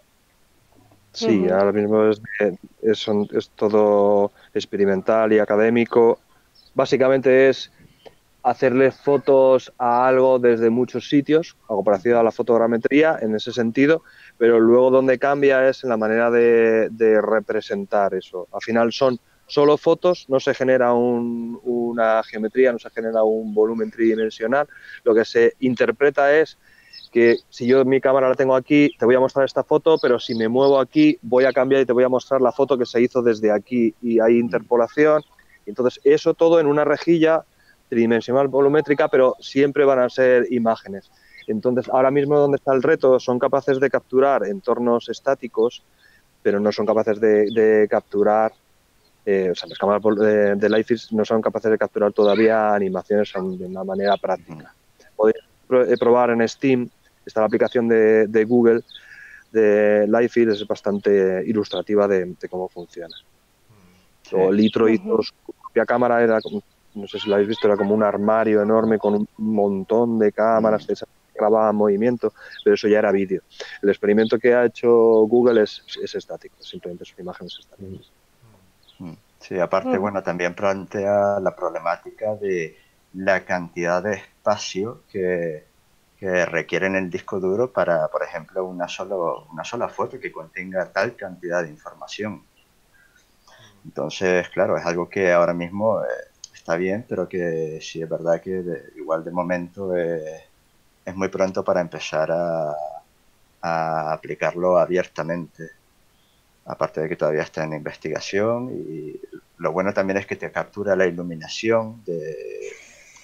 [1.14, 2.22] Sí, ahora mismo es,
[2.82, 6.20] es, es, todo experimental y académico.
[6.76, 7.72] Básicamente es
[8.48, 14.04] hacerle fotos a algo desde muchos sitios, algo parecido a la fotogrametría en ese sentido,
[14.38, 16.90] pero luego donde cambia es en la manera de,
[17.22, 18.48] representar eso.
[18.54, 23.92] Al final son solo fotos, no se genera una geometría, no se genera un volumen
[23.92, 24.66] tridimensional,
[25.04, 26.58] lo que se interpreta es
[27.12, 30.20] que si yo mi cámara la tengo aquí, te voy a mostrar esta foto, pero
[30.20, 32.86] si me muevo aquí, voy a cambiar y te voy a mostrar la foto que
[32.86, 35.22] se hizo desde aquí y hay interpolación.
[35.66, 37.44] Entonces, eso todo en una rejilla
[37.90, 41.10] tridimensional volumétrica, pero siempre van a ser imágenes.
[41.48, 45.84] Entonces, ahora mismo donde está el reto, son capaces de capturar entornos estáticos,
[46.44, 48.52] pero no son capaces de, capturar,
[49.26, 53.66] eh, o sea, las cámaras de, de no son capaces de capturar todavía animaciones de
[53.66, 54.74] una manera práctica.
[55.16, 55.38] Podéis
[55.70, 56.90] eh, probar en Steam,
[57.26, 58.82] está la aplicación de, Google
[59.52, 63.16] de Lifefield, es bastante ilustrativa de, cómo funciona.
[64.34, 66.40] O Litro hizo su propia cámara, era
[66.98, 70.32] no sé si lo habéis visto, era como un armario enorme con un montón de
[70.32, 70.94] cámaras, que
[71.34, 72.34] grababa movimiento,
[72.64, 73.42] pero eso ya era vídeo.
[73.82, 78.12] El experimento que ha hecho Google es, es estático, simplemente son imágenes estáticas.
[79.00, 79.14] Mm.
[79.40, 80.02] Sí, aparte, mm.
[80.02, 82.76] bueno, también plantea la problemática de
[83.14, 85.66] la cantidad de espacio que,
[86.20, 90.32] que requiere en el disco duro para, por ejemplo, una, solo, una sola foto que
[90.32, 92.44] contenga tal cantidad de información.
[93.86, 96.08] Entonces, claro, es algo que ahora mismo eh,
[96.68, 98.62] está bien, pero que sí es verdad que
[98.98, 100.44] igual de momento eh,
[101.06, 102.76] es muy pronto para empezar a,
[103.62, 105.64] a aplicarlo abiertamente.
[106.66, 109.18] Aparte de que todavía está en investigación y
[109.60, 112.36] lo bueno también es que te captura la iluminación de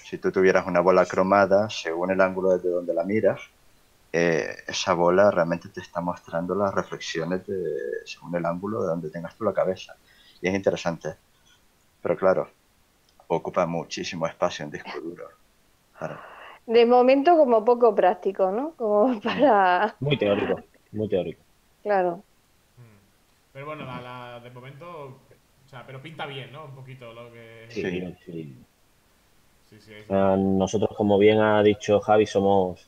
[0.05, 3.41] si tú tuvieras una bola cromada, según el ángulo desde donde la miras,
[4.13, 9.09] eh, esa bola realmente te está mostrando las reflexiones de, según el ángulo de donde
[9.09, 9.97] tengas tú la cabeza.
[10.41, 11.15] Y es interesante.
[12.01, 12.49] Pero claro,
[13.27, 15.29] ocupa muchísimo espacio en disco duro.
[16.65, 18.71] De momento como poco práctico, ¿no?
[18.71, 19.95] Como para...
[19.99, 21.41] Muy teórico, muy teórico.
[21.81, 22.17] Claro.
[22.77, 23.51] Mm.
[23.53, 24.87] Pero bueno, la, de momento,
[25.65, 26.65] o sea, pero pinta bien, ¿no?
[26.65, 27.65] Un poquito lo que...
[27.69, 28.15] Sí, sí.
[28.25, 29.79] sí.
[29.79, 32.87] sí nosotros, como bien ha dicho Javi, somos...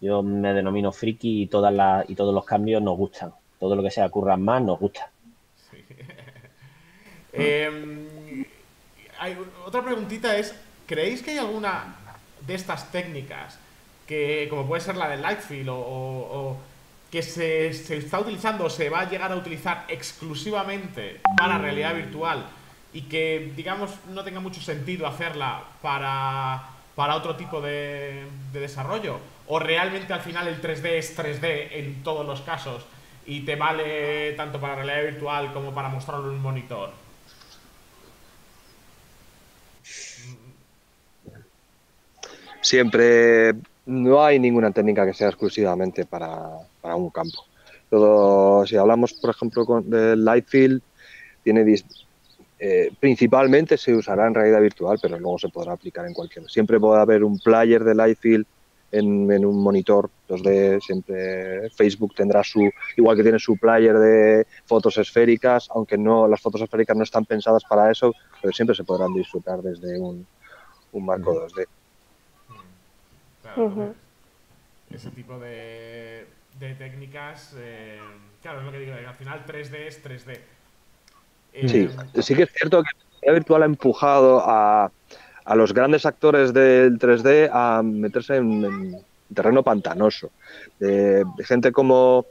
[0.00, 3.32] Yo me denomino friki y, todas las, y todos los cambios nos gustan.
[3.60, 5.10] Todo lo que sea curran más nos gusta.
[5.70, 5.76] Sí.
[7.32, 8.46] eh,
[9.64, 10.54] otra preguntita es,
[10.86, 11.96] ¿creéis que hay alguna
[12.46, 13.58] de estas técnicas
[14.06, 16.56] que, como puede ser la del Lightfield o,
[17.10, 22.46] que se, está utilizando o se va a llegar a utilizar exclusivamente para realidad virtual
[22.92, 26.62] y que, digamos, no tenga mucho sentido hacerla para,
[26.94, 29.18] para otro tipo de, de desarrollo?
[29.46, 32.84] ¿O realmente al final el 3D es 3D en todos los casos
[33.26, 37.01] y te vale tanto para realidad virtual como para mostrarlo en un monitor?
[42.62, 46.48] Siempre no hay ninguna técnica que sea exclusivamente para,
[46.82, 47.44] un campo.
[47.90, 50.80] Todo, si hablamos, por ejemplo, con, del Lightfield,
[51.42, 51.64] tiene
[52.58, 56.48] eh, principalmente se usará en realidad virtual, pero luego se podrá aplicar en cualquier.
[56.48, 58.46] Siempre puede haber un player de Lightfield
[58.92, 64.46] en, en, un monitor 2D, siempre Facebook tendrá su, igual que tiene su player de
[64.66, 68.84] fotos esféricas, aunque no las fotos esféricas no están pensadas para eso, pero siempre se
[68.84, 70.26] podrán disfrutar desde un,
[70.92, 71.66] un marco 2D.
[74.90, 76.26] Ese tipo de,
[76.58, 77.98] de técnicas, eh,
[78.42, 80.38] claro, es lo que digo, al final 3D es 3D.
[81.68, 84.90] sí, eh, sí que es cierto que la realidad virtual ha empujado a,
[85.44, 88.96] a los grandes actores del 3D a meterse en,
[89.34, 90.30] terreno pantanoso.
[90.78, 92.26] De, gente como,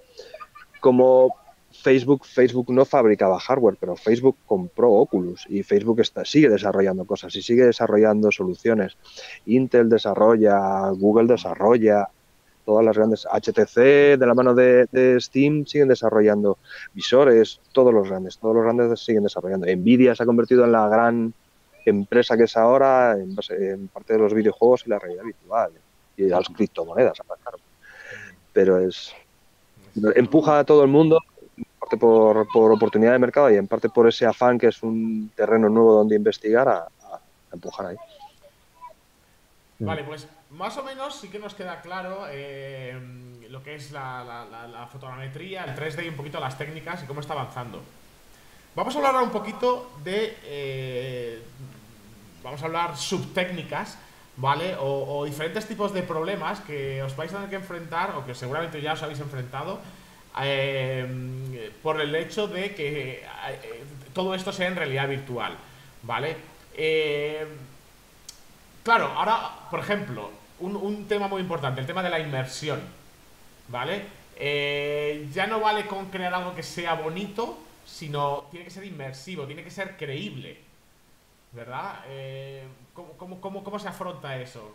[0.80, 1.36] como
[1.82, 7.36] Facebook, Facebook no fabricaba hardware, pero Facebook compró Oculus y Facebook está, sigue desarrollando cosas
[7.36, 8.98] y sigue desarrollando soluciones.
[9.46, 12.08] Intel desarrolla, Google desarrolla,
[12.66, 16.58] todas las grandes HTC de la mano de, Steam siguen desarrollando
[16.94, 19.68] visores, todos los grandes, todos los grandes siguen desarrollando.
[19.68, 21.34] Nvidia se ha convertido en la gran
[21.86, 25.72] empresa que es ahora en, en parte de los videojuegos y la realidad virtual
[26.16, 27.58] y las criptomonedas, claro.
[28.54, 29.14] Pero es
[30.16, 31.20] empuja a todo el mundo
[31.82, 35.32] parte por, por, oportunidad de mercado y en parte por ese afán que es un
[35.36, 36.88] terreno nuevo donde investigar a,
[37.52, 37.98] empujar ahí.
[39.80, 42.98] Vale, pues más o menos sí que nos queda claro eh,
[43.50, 47.20] lo que es la, la, fotogrametría, el 3D y un poquito las técnicas y cómo
[47.20, 47.82] está avanzando.
[48.76, 50.38] Vamos a hablar ahora un poquito de...
[50.46, 51.42] Eh,
[52.44, 53.98] vamos a hablar subtécnicas,
[54.38, 54.76] ¿vale?
[54.76, 58.34] O, o, diferentes tipos de problemas que os vais a tener que enfrentar o que
[58.34, 59.80] seguramente ya os habéis enfrentado
[60.40, 61.06] eh,
[61.82, 65.56] por el hecho de que eh, todo esto sea en realidad virtual,
[66.04, 66.36] ¿vale?
[66.76, 67.46] Eh,
[68.84, 72.82] claro, ahora, por ejemplo, un, tema muy importante, el tema de la inmersión,
[73.68, 74.22] ¿vale?
[75.34, 79.64] ya no vale con crear algo que sea bonito, sino tiene que ser inmersivo, tiene
[79.64, 80.58] que ser creíble,
[81.52, 82.00] ¿verdad?
[83.14, 84.74] cómo se afronta eso?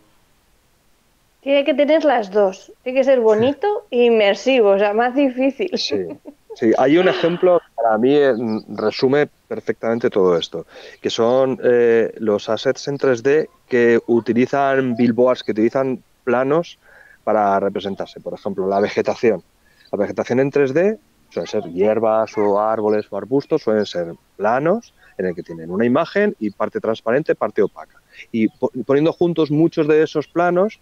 [1.47, 2.73] Tiene que tener las dos.
[2.83, 5.71] Tiene que ser bonito e inmersivo, o sea, más difícil.
[5.79, 5.95] Sí,
[6.57, 6.73] sí.
[6.77, 8.35] hay un ejemplo que para mí eh,
[8.69, 10.67] resume perfectamente todo esto,
[11.01, 16.79] que son eh, los assets en 3D que utilizan billboards, que utilizan planos
[17.25, 18.21] para representarse.
[18.21, 19.43] Por ejemplo, la vegetación.
[19.93, 20.99] La vegetación en 3D
[21.31, 25.85] suelen ser hierbas o árboles o arbustos, suelen ser planos en el que tienen una
[25.85, 28.01] imagen y parte transparente, parte opaca.
[28.33, 28.49] Y
[28.85, 30.81] poniendo juntos muchos de esos planos,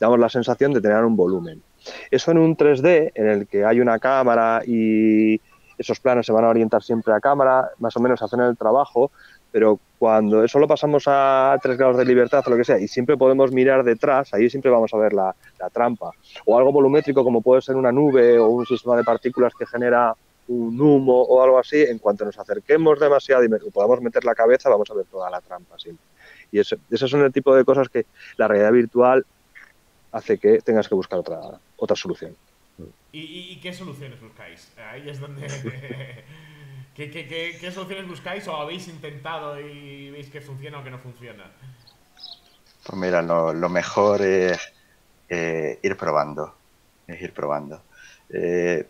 [0.00, 1.62] damos la sensación de tener un volumen.
[2.10, 5.40] Eso en un 3D, en el que hay una cámara y
[5.78, 9.12] esos planos se van a orientar siempre a cámara, más o menos hacen el trabajo,
[9.50, 12.88] pero cuando eso lo pasamos a 3 grados de libertad o lo que sea, y
[12.88, 15.34] siempre podemos mirar detrás, ahí siempre vamos a ver la,
[15.72, 16.10] trampa.
[16.44, 20.14] O algo volumétrico como puede ser una nube o un sistema de partículas que genera
[20.48, 24.68] un humo o algo así, en cuanto nos acerquemos demasiado y podamos meter la cabeza,
[24.70, 26.04] vamos a ver toda la trampa siempre.
[26.50, 29.26] Y eso, esos son el tipo de cosas que la realidad virtual
[30.12, 31.40] hace que tengas que buscar otra,
[31.76, 32.36] otra solución.
[33.12, 34.68] ¿Y, qué soluciones buscáis?
[34.90, 35.46] Ahí es donde...
[36.94, 41.44] ¿Qué, soluciones buscáis o habéis intentado y veis que funciona o que no funciona?
[42.84, 44.58] Pues mira, lo, mejor es
[45.28, 46.54] eh, ir probando.
[47.06, 47.80] Es ir probando.
[48.30, 48.84] eh,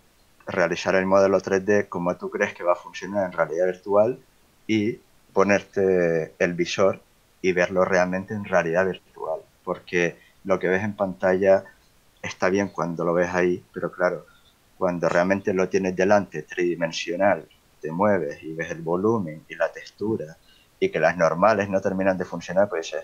[0.46, 4.18] realizar el modelo 3D como tú crees que va a funcionar en realidad virtual
[4.66, 4.98] y
[5.34, 7.02] ponerte el visor
[7.42, 9.40] y verlo realmente en realidad virtual.
[9.62, 10.16] Porque
[10.48, 11.62] lo que ves en pantalla
[12.22, 14.24] está bien cuando lo ves ahí, pero claro,
[14.78, 17.46] cuando realmente lo tienes delante, tridimensional,
[17.82, 20.38] te mueves y ves el volumen y la textura
[20.80, 22.96] y que las normales no terminan de funcionar, pues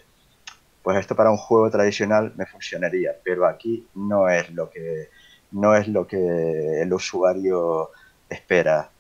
[0.83, 5.11] pues esto para un juego tradicional me funcionaría, pero aquí no es lo que
[5.51, 7.91] no es lo que el usuario
[8.29, 8.91] espera.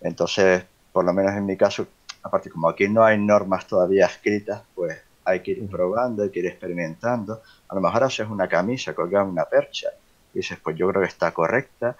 [0.00, 1.86] Entonces, por lo menos en mi caso,
[2.22, 6.40] aparte como aquí no hay normas todavía escritas, pues hay que ir probando, hay que
[6.40, 7.42] ir experimentando.
[7.68, 9.88] A lo mejor haces una camisa colgada una percha
[10.32, 11.96] y dices, pues yo creo que está correcta,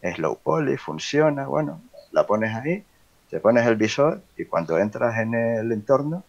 [0.00, 1.80] es low poly, funciona, bueno,
[2.12, 2.84] la pones ahí,
[3.30, 6.24] te pones el visor y cuando entras en el entorno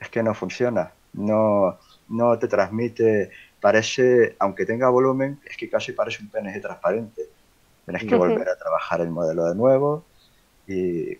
[0.00, 5.92] es que no funciona, no, no te transmite, parece, aunque tenga volumen, es que casi
[5.92, 7.22] parece un PNG transparente.
[7.84, 10.04] Tienes que volver a trabajar el modelo de nuevo
[10.66, 11.16] y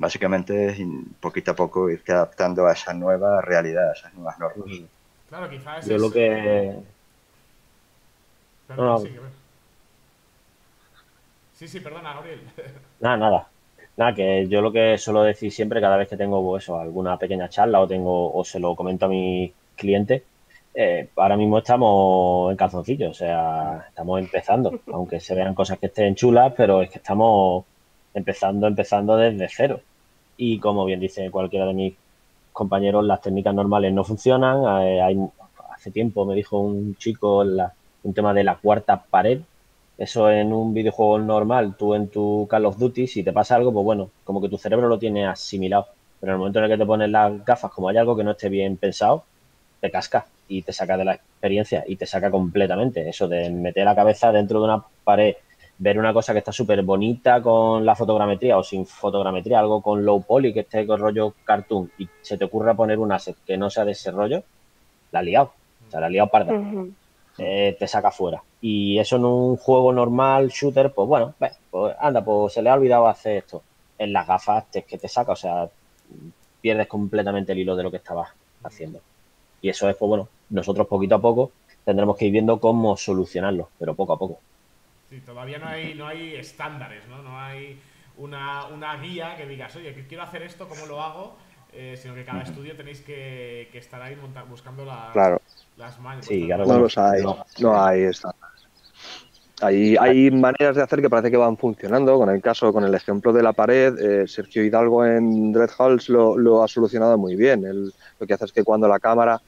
[0.00, 0.78] básicamente es
[1.20, 4.66] poquito a poco irte adaptando a esa nueva realidad, a esas nuevas normas.
[5.28, 6.74] Claro, quizás Yo lo que...
[11.54, 12.40] Sí, sí, perdona, Gabriel.
[13.00, 13.48] Nada, nada.
[13.96, 17.18] Nada, que yo lo que suelo decir siempre cada vez que tengo pues, eso, alguna
[17.18, 20.22] pequeña charla o tengo o se lo comento a mis clientes,
[20.72, 25.86] eh, ahora mismo estamos en calzoncillo, o sea, estamos empezando, aunque se vean cosas que
[25.86, 27.64] estén chulas, pero es que estamos
[28.14, 29.80] empezando, empezando desde cero.
[30.42, 31.94] Y como bien dice cualquiera de mis
[32.50, 34.86] compañeros, las técnicas normales no funcionan.
[34.86, 35.28] Eh,
[35.70, 37.44] hace tiempo me dijo un chico
[38.02, 39.42] un tema de la cuarta pared,
[39.98, 43.70] eso en un videojuego normal, tú en tu Call of Duty, si te pasa algo,
[43.70, 45.88] pues bueno, como que tu cerebro lo tiene asimilado.
[46.18, 48.24] Pero en el momento en el que te pones las gafas, como hay algo que
[48.24, 49.24] no esté bien pensado,
[49.78, 53.06] te casca y te saca de la experiencia y te saca completamente.
[53.06, 55.34] Eso de meter la cabeza dentro de una pared,
[55.80, 60.04] ver una cosa que está súper bonita con la fotogrametría o sin fotogrametría, algo con
[60.04, 63.56] low poly que esté con rollo cartoon y se te ocurra poner un asset que
[63.56, 64.42] no sea de ese rollo,
[65.10, 65.52] la has liado.
[65.88, 66.52] O sea, la has liado parda.
[67.38, 68.42] Eh, te saca fuera.
[68.60, 72.74] Y eso en un juego normal, shooter, pues bueno, pues anda, pues se le ha
[72.74, 73.62] olvidado hacer esto.
[73.96, 75.70] En las gafas es que te saca, o sea,
[76.60, 78.28] pierdes completamente el hilo de lo que estabas
[78.62, 79.00] haciendo.
[79.62, 81.52] Y eso es, pues bueno, nosotros poquito a poco
[81.86, 84.40] tendremos que ir viendo cómo solucionarlo, pero poco a poco.
[85.10, 87.20] Sí, todavía no hay, no hay estándares, ¿no?
[87.20, 87.80] No hay
[88.16, 91.36] una, una guía que digas, oye, que quiero hacer esto, ¿cómo lo hago?
[91.72, 94.16] Eh, sino que cada estudio tenéis que, estar ahí
[94.48, 95.14] buscando las,
[95.76, 96.26] las manos.
[96.26, 97.22] Sí, claro, no los hay,
[97.58, 98.08] no, hay
[99.62, 102.16] Hay, hay maneras de hacer que parece que van funcionando.
[102.16, 106.08] Con el caso, con el ejemplo de la pared, eh, Sergio Hidalgo en Red Halls
[106.08, 107.64] lo, lo, ha solucionado muy bien.
[108.18, 109.40] lo que hace es que cuando la cámara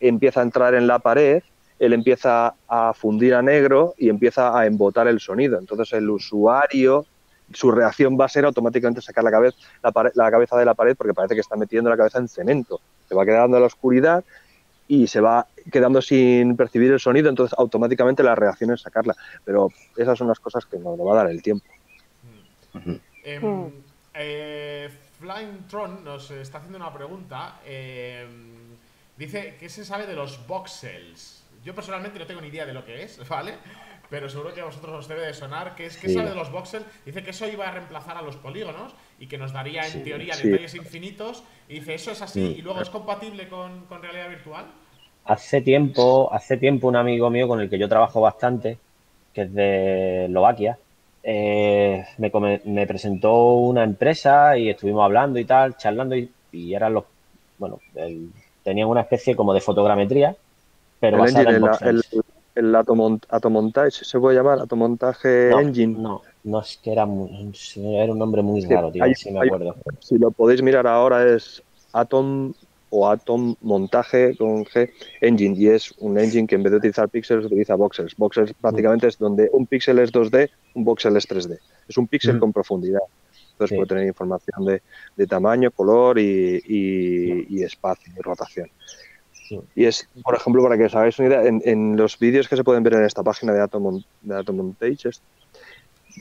[0.00, 1.42] empieza a entrar en la pared,
[1.82, 5.58] él empieza a fundir a negro y empieza a embotar el sonido.
[5.58, 7.06] Entonces el usuario
[7.52, 9.58] su reacción va a ser automáticamente sacar la cabeza,
[10.14, 12.80] la, cabeza de la pared porque parece que está metiendo la cabeza en cemento.
[13.08, 14.22] Se va quedando en la oscuridad
[14.86, 19.16] y se va quedando sin percibir el sonido, entonces automáticamente la reacción es sacarla.
[19.44, 21.66] Pero esas son las cosas que nos va a dar el tiempo.
[23.24, 23.70] Em,
[24.14, 27.56] eh, Flying Tron nos está haciendo una pregunta.
[27.66, 28.76] Em,
[29.16, 31.41] dice, ¿qué se sabe de los voxels?
[31.64, 33.54] Yo personalmente no tengo ni idea de lo que es, ¿vale?
[34.12, 36.52] pero seguro que a vosotros os debe de sonar, que es que sale de los
[36.52, 40.04] voxels, dice que eso iba a reemplazar a los polígonos y que nos daría en
[40.04, 42.40] teoría detalles infinitos, y dice, ¿eso es así?
[42.40, 42.58] Mm.
[42.58, 44.66] ¿Y luego es compatible con, realidad virtual?
[45.24, 48.76] Hace tiempo, hace tiempo un amigo mío con el que yo trabajo bastante,
[49.32, 50.76] que es de Eslovaquia,
[51.22, 57.04] eh, me, presentó una empresa y estuvimos hablando y tal, charlando y, eran los,
[57.56, 57.80] bueno,
[58.62, 60.36] tenían una especie como de fotogrametría,
[61.02, 62.08] pero basada en, voxels
[62.54, 64.60] el Atomontage, ¿se puede llamar?
[64.60, 65.98] Atomontaje Engine.
[65.98, 69.74] No, no es que era, era un nombre muy raro, tío, si me acuerdo.
[69.98, 71.60] si lo podéis mirar ahora es
[71.92, 72.52] Atom
[72.90, 77.08] o Atom Montaje con G Engine y es un engine que en vez de utilizar
[77.08, 78.14] píxeles utiliza voxels.
[78.16, 81.58] Voxels prácticamente es donde un píxel es 2D, un voxel es 3D.
[81.88, 82.40] Es un píxel mm.
[82.40, 83.00] con profundidad.
[83.52, 84.66] Entonces puede tener información
[85.16, 88.68] de, tamaño, color y espacio y rotación.
[89.74, 92.64] Y es, por ejemplo, para que os hagáis una idea, en, los vídeos que se
[92.64, 95.10] pueden ver en esta página de Atom, de Atom Montage,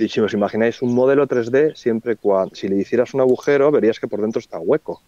[0.10, 4.08] si os imagináis un modelo 3D, siempre cuando, si le hicieras un agujero, verías que
[4.08, 5.02] por dentro está hueco.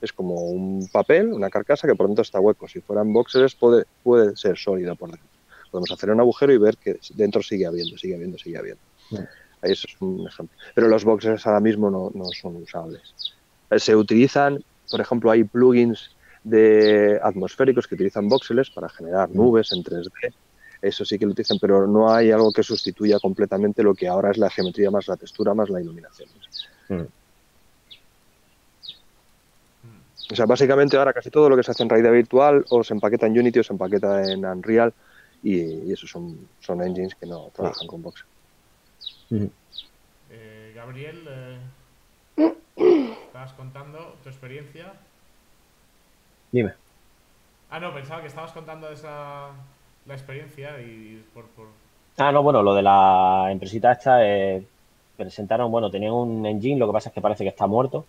[0.00, 2.68] Es como un papel, una carcasa que por dentro está hueco.
[2.68, 5.26] Si fueran boxers, puede, puede ser sólido por dentro.
[5.70, 8.82] Podemos hacer un agujero y ver que dentro sigue habiendo, sigue habiendo, sigue habiendo.
[9.62, 10.56] Ahí eso es un ejemplo.
[10.74, 13.14] Pero los boxers ahora mismo no, no son usables.
[13.78, 16.10] Se utilizan, por ejemplo, hay plugins
[16.46, 19.36] de atmosféricos que utilizan voxeles para generar mm.
[19.36, 20.32] nubes en 3D.
[20.80, 24.30] eso sí que lo utilizan, pero no hay algo que sustituya completamente lo que ahora
[24.30, 26.28] es la geometría más la textura más la iluminación.
[26.88, 27.02] Mm.
[30.30, 32.94] O sea, básicamente ahora casi todo lo que se hace en realidad virtual o se
[32.94, 34.92] empaqueta en Unity o se empaqueta en Unreal
[35.42, 38.26] y, esos son, son engines que no trabajan con Voxel.
[40.30, 42.54] Eh, Gabriel, eh,
[43.26, 44.94] estabas contando tu experiencia.
[46.52, 46.72] Dime.
[47.70, 49.50] Ah, no, pensaba que estabas contando esa
[50.06, 51.44] la experiencia y por,
[52.18, 54.64] Ah, no, bueno, lo de la empresita esta eh,
[55.16, 58.06] presentaron, bueno, tenían un engine, lo que pasa es que parece que está muerto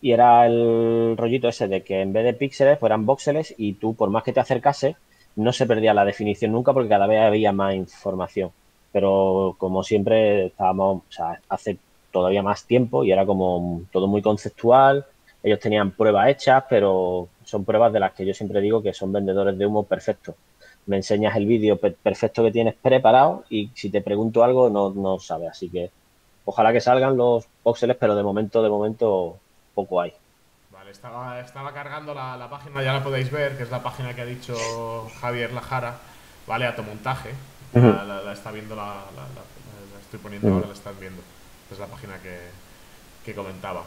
[0.00, 3.94] y era el rollito ese de que en vez de píxeles fueran voxeles y tú
[3.94, 4.96] por más que te acercase
[5.36, 8.50] no se perdía la definición nunca porque cada vez había más información.
[8.92, 11.78] Pero como siempre estábamos, o sea, hace
[12.10, 15.06] todavía más tiempo y era como todo muy conceptual.
[15.42, 19.12] Ellos tenían pruebas hechas, pero son pruebas de las que yo siempre digo que son
[19.12, 20.34] vendedores de humo perfectos.
[20.86, 25.18] Me enseñas el vídeo perfecto que tienes preparado y si te pregunto algo no, no
[25.18, 25.50] sabes.
[25.50, 25.90] Así que
[26.44, 29.38] ojalá que salgan los voxeles, pero de momento, de momento
[29.74, 30.12] poco hay.
[30.70, 34.22] Vale, estaba, estaba cargando la, página, ya la podéis ver, que es la página que
[34.22, 34.54] ha dicho
[35.20, 35.98] Javier Lajara,
[36.46, 36.66] ¿vale?
[36.66, 37.34] Automontaje.
[37.74, 39.04] la, la, está viendo, la,
[40.00, 41.22] estoy poniendo ahora, la están viendo.
[41.70, 43.82] Es la página que, comentaba.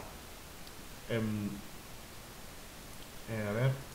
[1.09, 1.49] Em,
[3.29, 3.93] eh, a ver.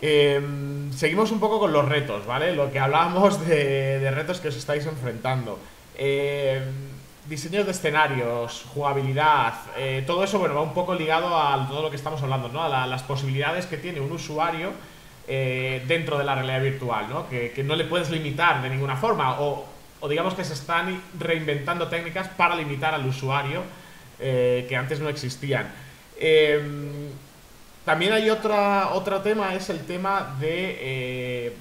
[0.00, 2.54] Em, seguimos un poco con los retos, ¿vale?
[2.54, 5.58] Lo que hablábamos de, retos que os estáis enfrentando.
[5.96, 6.60] Eh,
[7.26, 11.90] diseño de escenarios, jugabilidad, eh, todo eso, bueno, va un poco ligado a todo lo
[11.90, 12.62] que estamos hablando, ¿no?
[12.62, 14.72] A las posibilidades que tiene un usuario
[15.26, 17.28] eh, dentro de la realidad virtual, ¿no?
[17.28, 19.66] Que, no le puedes limitar de ninguna forma, o,
[20.08, 23.62] digamos que se están reinventando técnicas para limitar al usuario
[24.18, 25.66] que antes no existían.
[27.86, 31.56] También hay otra, otro tema, es el tema de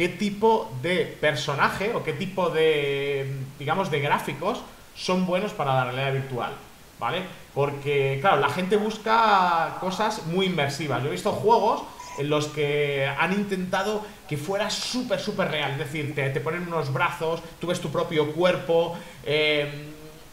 [0.00, 4.62] qué tipo de personaje o qué tipo de, digamos, de gráficos
[4.96, 6.52] son buenos para la realidad virtual,
[6.98, 7.22] ¿vale?
[7.54, 11.02] Porque, claro, la gente busca cosas muy inmersivas.
[11.02, 11.82] Yo he visto juegos
[12.16, 15.72] en los que han intentado que fuera súper, súper real.
[15.72, 19.86] Es decir, te, ponen unos brazos, tú ves tu propio cuerpo, eh,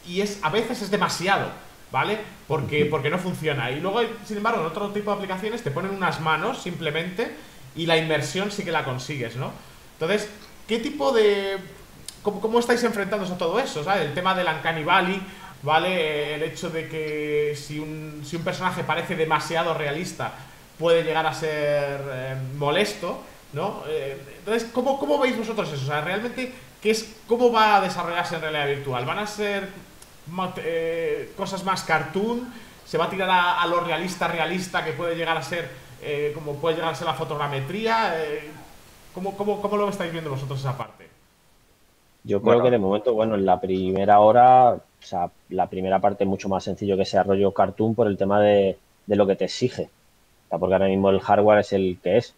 [0.06, 1.50] y es a veces es demasiado,
[1.90, 2.18] ¿vale?
[2.46, 3.70] Porque, porque no funciona.
[3.70, 7.30] Y luego, sin embargo, en otro tipo de aplicaciones te ponen unas manos simplemente
[7.76, 9.52] y la inmersión sí que la consigues, ¿no?
[9.98, 10.28] Entonces,
[10.66, 11.58] ¿qué tipo de
[12.22, 13.84] ¿Cómo, estáis enfrentándose a todo eso?
[13.92, 15.22] El tema del Uncanny Valley,
[15.62, 16.34] ¿vale?
[16.34, 20.32] El hecho de que si un, si un personaje parece demasiado realista
[20.78, 23.22] puede llegar a ser eh, molesto,
[23.52, 23.82] ¿no?
[23.88, 25.82] Eh, entonces, ¿cómo, ¿cómo, veis vosotros eso?
[25.82, 29.04] O sea, realmente, ¿qué es, ¿cómo va a desarrollarse en realidad virtual?
[29.04, 29.68] ¿Van a ser
[30.58, 32.52] eh, cosas más cartoon?
[32.84, 35.68] ¿Se va a tirar a, lo realista, realista que puede llegar a ser,
[36.34, 38.14] como puede llegar a ser la fotogrametría?
[39.12, 41.08] ¿cómo, cómo, ¿Cómo lo estáis viendo vosotros esa parte?
[42.24, 46.24] Yo creo que de momento, bueno, en la primera hora, o sea, la primera parte
[46.24, 48.76] es mucho más sencillo que ese rollo cartoon por el tema de,
[49.06, 49.88] lo que te exige.
[50.50, 52.34] porque ahora mismo el hardware es el que es.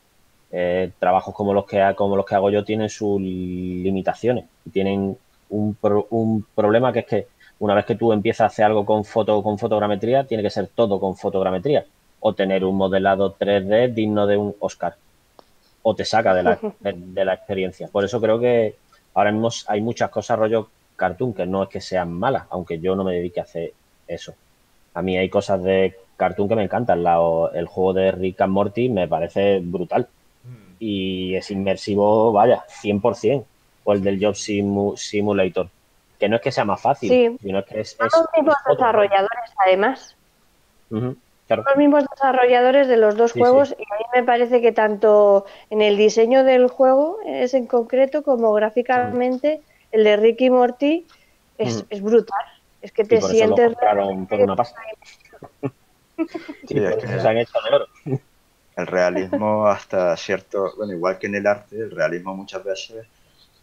[0.53, 5.17] Eh, trabajos como los que como los que hago yo tienen sus limitaciones tienen
[5.49, 5.77] un,
[6.11, 7.27] un problema que es que
[7.61, 10.69] una vez que tú empiezas a hacer algo con foto con fotogrametría tiene que ser
[10.69, 11.87] todo con fotogrametría
[12.21, 14.97] o tener un modelado 3D digno de un Oscar
[15.83, 18.77] o te saca de la, de la experiencia por eso creo que
[19.15, 20.69] ahora mismo hay muchas cosas rollo
[21.01, 23.73] cartoon que no es que sean malas, aunque yo no me dedique a hacer
[24.07, 24.35] eso.
[24.93, 26.99] A mí hay cosas de cartoon que me encantan.
[27.55, 30.07] el juego de Rick and Morty me parece brutal.
[30.45, 30.75] Mm.
[30.79, 33.45] Y es inmersivo, vaya, 100%.
[33.85, 35.71] O el del Job Simulator.
[36.21, 37.97] Que no es que sea más fácil, sino que es.
[37.99, 40.17] Son los mismos desarrolladores, además.
[40.91, 41.19] Son
[41.49, 45.83] los mismos desarrolladores de los dos juegos y a mí me parece que tanto en
[45.83, 49.61] el diseño del juego es en concreto como gráficamente
[49.91, 51.07] el de Ricky Morty
[51.59, 52.45] es, es brutal.
[52.83, 53.75] Es que te sientes...
[53.75, 54.81] por una pasta.
[56.69, 57.87] se han hecho de oro.
[58.77, 63.07] El realismo hasta cierto, bueno, igual que en el arte, el realismo muchas veces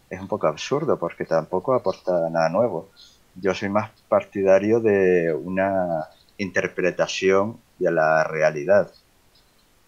[0.10, 2.90] es un poco absurdo porque tampoco aporta nada nuevo.
[3.36, 8.92] Yo soy más partidario de una interpretación de la realidad,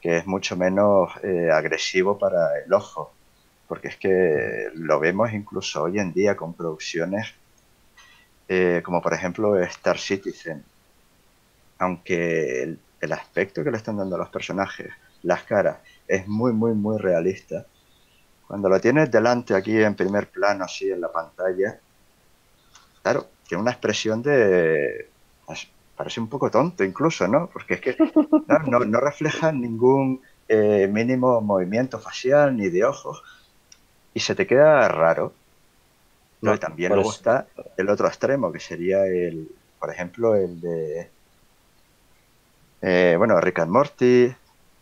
[0.02, 3.12] que es mucho menos eh, agresivo para el ojo,
[3.68, 7.34] porque es que lo vemos incluso hoy en día con producciones
[8.52, 10.64] eh, como por ejemplo Star Citizen,
[11.78, 14.92] aunque el, el, aspecto que le están dando a los personajes,
[15.22, 17.68] las caras, es muy, muy, muy realista.
[18.50, 21.80] Cuando lo tienes delante aquí en primer plano, así en la pantalla,
[23.04, 25.08] claro, tiene una expresión de
[25.96, 27.48] parece un poco tonto incluso, ¿no?
[27.54, 27.96] Porque es que
[28.66, 33.22] no, no, refleja ningún eh, mínimo movimiento facial ni de ojos.
[34.16, 35.32] y se te queda raro.
[36.42, 37.46] No, también luego está
[37.78, 39.48] el otro extremo, que sería el,
[39.80, 41.12] por ejemplo, el de,
[42.82, 44.34] eh, bueno, Rick and Morty,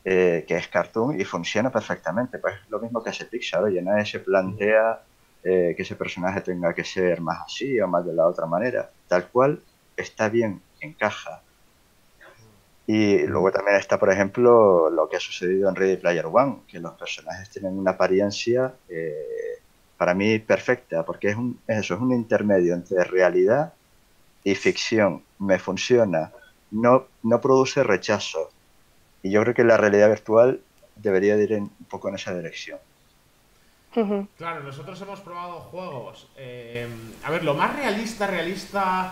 [0.10, 2.40] eh, que es cartoon y funciona perfectamente.
[2.40, 5.02] Pues lo mismo que hace Pixar, oye, nadie se plantea
[5.44, 8.90] eh, que ese personaje tenga que ser más así o más de la otra manera.
[9.10, 9.62] Tal cual,
[9.98, 11.42] está bien, encaja.
[12.86, 16.80] Y luego también está, por ejemplo, lo que ha sucedido en Ready Player One, que
[16.80, 18.74] los personajes tienen una apariencia
[19.98, 23.74] para mí perfecta, porque es, un, eso, es un intermedio entre realidad
[24.42, 25.22] y ficción.
[25.40, 26.32] Me funciona,
[26.72, 28.52] no, no produce rechazo.
[29.24, 30.62] Y yo creo que la realidad virtual
[30.96, 32.80] debería ir un poco en esa dirección.
[34.38, 36.28] Claro, nosotros hemos probado juegos.
[36.38, 36.88] Eh,
[37.24, 39.12] a ver, lo más realista, realista.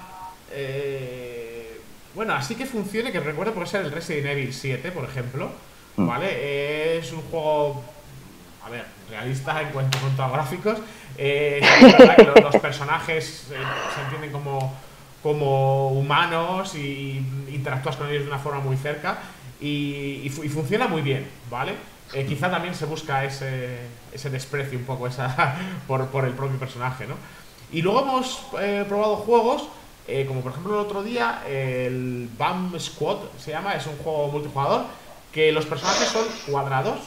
[0.52, 1.82] Eh,
[2.14, 5.50] bueno, así que funcione, que recuerdo puede ser el Resident Evil 7, por ejemplo.
[5.96, 6.08] Mm.
[6.08, 6.98] ¿Vale?
[6.98, 7.84] es un juego.
[8.64, 10.78] A ver, realista en cuanto, a gráficos.
[11.18, 11.62] Eh,
[12.44, 13.56] los, personajes eh,
[13.96, 14.76] se entienden como,
[15.24, 19.18] como humanos y interactúas con ellos de una forma muy cerca
[19.68, 21.74] y, funciona muy bien, ¿vale?
[22.14, 23.80] Eh, quizá también se busca ese,
[24.30, 25.56] desprecio un poco esa,
[25.88, 27.16] por, el propio personaje, ¿no?
[27.72, 28.46] Y luego hemos
[28.88, 29.68] probado juegos,
[30.28, 34.86] como por ejemplo el otro día, el BAM Squad se llama, es un juego multijugador,
[35.32, 37.00] que los personajes son cuadrados,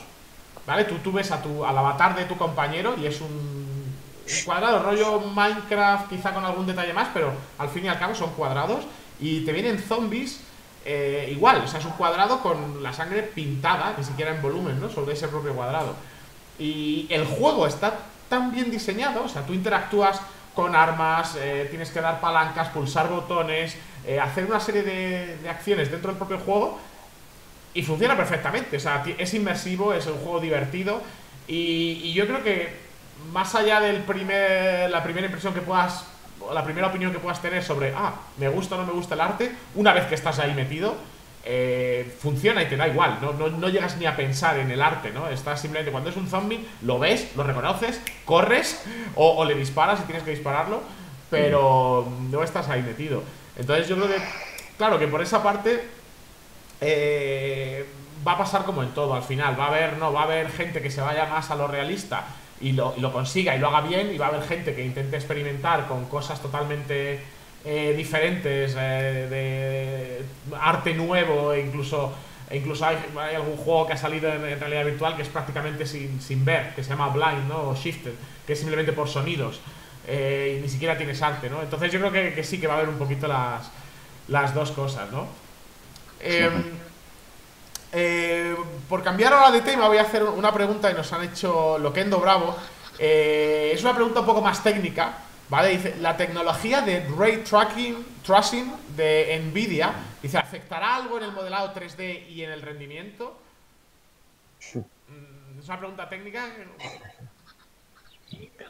[0.69, 0.85] ¿Vale?
[0.85, 3.97] Tú, tú ves a tu, al avatar de tu compañero y es un,
[4.45, 8.33] cuadrado, rollo Minecraft, quizá con algún detalle más, pero al fin y al cabo son
[8.33, 8.85] cuadrados.
[9.19, 10.43] Y te vienen zombies
[10.85, 14.81] eh, igual, o sea, es un cuadrado con la sangre pintada, ni siquiera en volumen,
[14.81, 14.89] ¿no?
[14.89, 15.95] Sobre ese propio cuadrado.
[16.59, 17.95] Y el juego está
[18.29, 20.21] tan bien diseñado, o sea, tú interactúas
[20.55, 25.91] con armas, eh, tienes que dar palancas, pulsar botones, eh, hacer una serie de, acciones
[25.91, 26.81] dentro del propio juego
[27.75, 28.77] y funciona perfectamente.
[28.77, 31.01] O sea, es inmersivo, es un juego divertido.
[31.47, 32.77] Y, yo creo que
[33.33, 36.05] más allá del primer, la primera impresión que puedas,
[36.53, 39.21] la primera opinión que puedas tener sobre, ah, me gusta o no me gusta el
[39.21, 40.97] arte, una vez que estás ahí metido,
[41.45, 43.33] eh, funciona y te da igual, ¿no?
[43.33, 45.29] No, llegas ni a pensar en el arte, ¿no?
[45.29, 48.83] Estás simplemente, cuando es un zombie, lo ves, lo reconoces, corres
[49.15, 50.83] o, o le disparas si tienes que dispararlo,
[51.31, 53.23] pero no estás ahí metido.
[53.57, 54.23] Entonces yo creo que,
[54.77, 55.83] claro, que por esa parte
[56.81, 57.08] eh,
[58.29, 59.59] va a pasar como en todo al final.
[59.59, 62.27] Va a haber, no, va a haber gente que se vaya más a lo realista
[62.61, 65.87] y lo, consiga y lo haga bien, y va a haber gente que intente experimentar
[65.87, 67.21] con cosas totalmente
[67.65, 72.13] eh, diferentes, eh, de arte nuevo, e incluso,
[72.51, 72.97] e incluso hay,
[73.35, 76.83] algún juego que ha salido en, realidad virtual que es prácticamente sin, sin, ver, que
[76.83, 77.71] se llama Blind, ¿no?
[77.71, 78.15] O Shifted,
[78.47, 79.61] que es simplemente por sonidos.
[80.07, 81.63] y ni siquiera tienes arte, ¿no?
[81.63, 83.71] Entonces yo creo que, que sí que va a haber un poquito las,
[84.27, 85.29] las dos cosas, ¿no?
[86.21, 86.88] Em,
[87.93, 88.55] eh,
[88.89, 92.21] por cambiar ahora de tema, voy a hacer una pregunta que nos han hecho Loquendo
[92.21, 92.57] Bravo.
[92.99, 95.19] Eh, es una pregunta un poco más técnica,
[95.49, 95.71] ¿vale?
[95.71, 101.73] Dice, la tecnología de ray tracking, tracing de Nvidia, dice, ¿afectará algo en el modelado
[101.73, 103.39] 3D y en el rendimiento?
[104.75, 106.47] Mm, es una pregunta técnica.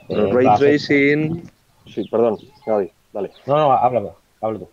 [0.09, 1.51] ray tracing...
[1.87, 3.33] Sí, perdón, Gaby, dale.
[3.47, 4.69] No, no, habla tú.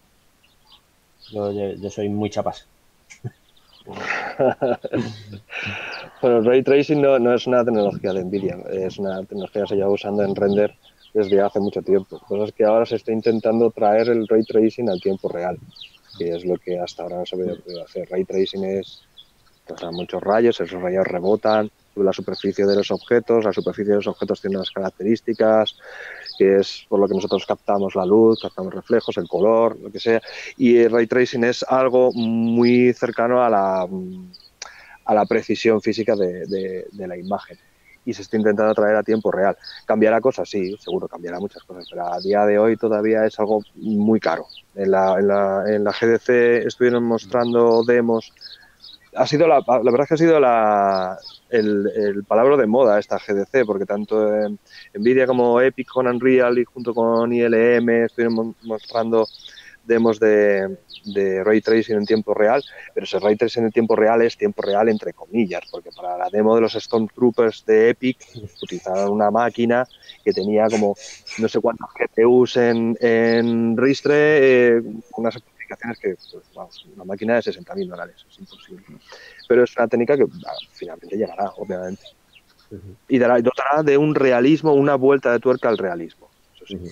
[1.31, 2.67] Yo, yo, soy muy chapas.
[6.21, 9.75] bueno, Ray Tracing no, no, es una tecnología de Nvidia, es una tecnología que se
[9.75, 10.75] lleva usando en render
[11.13, 12.19] desde hace mucho tiempo.
[12.29, 15.57] Lo que ahora se está intentando traer el Ray Tracing al tiempo real,
[16.17, 18.07] que es lo que hasta ahora no se había podido hacer.
[18.09, 19.03] Ray Tracing es,
[19.67, 24.07] pues, muchos rayos, esos rayos rebotan la superficie de los objetos, la superficie de los
[24.07, 25.77] objetos tiene unas características,
[26.37, 29.99] que es por lo que nosotros captamos la luz, captamos reflejos, el color, lo que
[29.99, 30.21] sea.
[30.57, 33.87] Y el ray tracing es algo muy cercano a la,
[35.05, 37.57] a la precisión física de, la imagen
[38.07, 39.57] y se está intentando traer a tiempo real.
[39.85, 40.47] ¿Cambiará cosas?
[40.47, 44.45] Sí, seguro cambiará muchas cosas, pero a día de hoy todavía es algo muy caro.
[44.75, 48.31] En la, en la, en la GDC estuvieron mostrando demos.
[49.15, 51.17] Ha sido la, la verdad es que ha sido la,
[51.49, 54.29] el, el palabra de moda esta GDC, porque tanto
[54.93, 59.25] Nvidia como Epic con Unreal y junto con ILM estuvieron mostrando
[59.85, 62.63] demos de, de, ray tracing en tiempo real,
[62.93, 66.29] pero ese ray tracing en tiempo real es tiempo real entre comillas, porque para la
[66.29, 68.17] demo de los Stormtroopers de Epic
[68.61, 69.87] utilizaron una máquina
[70.23, 70.95] que tenía como
[71.37, 74.81] no sé cuántos GPUs en, en Ristre, eh,
[75.15, 78.83] unas especificaciones que, pues, vamos, una máquina de 60.000 dólares, es imposible
[79.47, 82.03] pero es una técnica que ah, finalmente llegará, obviamente.
[83.07, 86.29] Y dará, dotará de un realismo, una vuelta de tuerca al realismo.
[86.55, 86.91] Eso sí.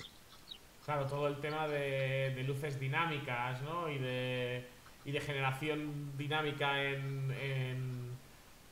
[0.84, 3.90] Claro, todo el tema de, luces dinámicas, ¿no?
[3.90, 4.64] Y de,
[5.04, 8.12] y de generación dinámica en,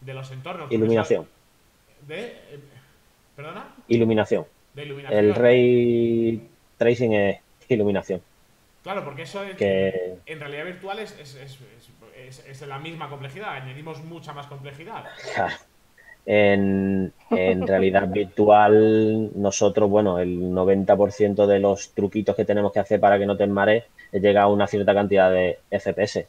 [0.00, 0.70] de los entornos.
[0.70, 1.26] Iluminación.
[2.06, 2.60] De,
[3.34, 3.74] ¿Perdona?
[3.88, 4.46] Iluminación.
[4.74, 5.24] De iluminación.
[5.24, 6.48] El ray
[6.78, 8.22] tracing es iluminación.
[8.82, 11.58] Claro, porque eso es, Que- en realidad virtual es, es, es-
[12.66, 15.04] la misma complejidad, añadimos mucha más complejidad.
[16.24, 23.00] En, en realidad virtual, nosotros, bueno, el 90% de los truquitos que tenemos que hacer
[23.00, 26.26] para que no te marees es llegar a una cierta cantidad de FPS.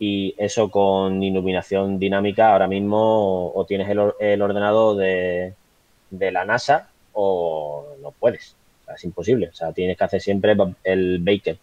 [0.00, 5.54] Y eso con iluminación dinámica, ahora mismo o tienes el, or- el ordenador de,
[6.10, 8.56] de la NASA o no puedes.
[8.82, 9.48] O sea, es imposible.
[9.48, 11.56] O sea, tienes que hacer siempre el Baker.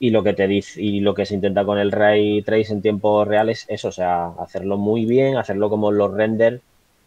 [0.00, 2.82] Y lo que te dice, y lo que se intenta con el ray trace en
[2.82, 6.60] tiempo real es eso, o sea, hacerlo muy bien, hacerlo como los render,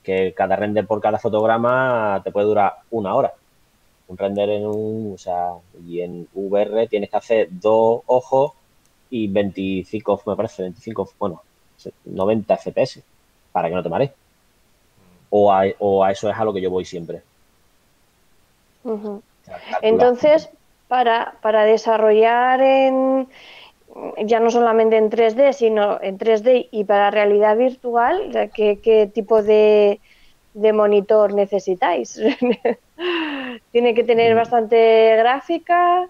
[0.03, 3.33] que cada render por cada fotograma te puede durar una hora.
[4.07, 5.51] Un render en un, o sea,
[5.87, 8.51] y en VR tienes que hacer dos ojos
[9.09, 11.41] y 25, me parece, 25, bueno,
[12.05, 13.01] 90 FPS
[13.51, 14.11] para que no te marees.
[15.29, 17.21] O a, o a eso es a lo que yo voy siempre.
[19.81, 20.49] Entonces,
[20.91, 23.29] para, para desarrollar en,
[24.25, 29.43] ya no solamente en 3D, sino en 3D y para realidad virtual, ¿qué, qué tipo
[29.43, 30.01] de,
[30.53, 32.19] de monitor necesitáis?
[33.71, 36.07] ¿Tiene que tener bastante gráfica?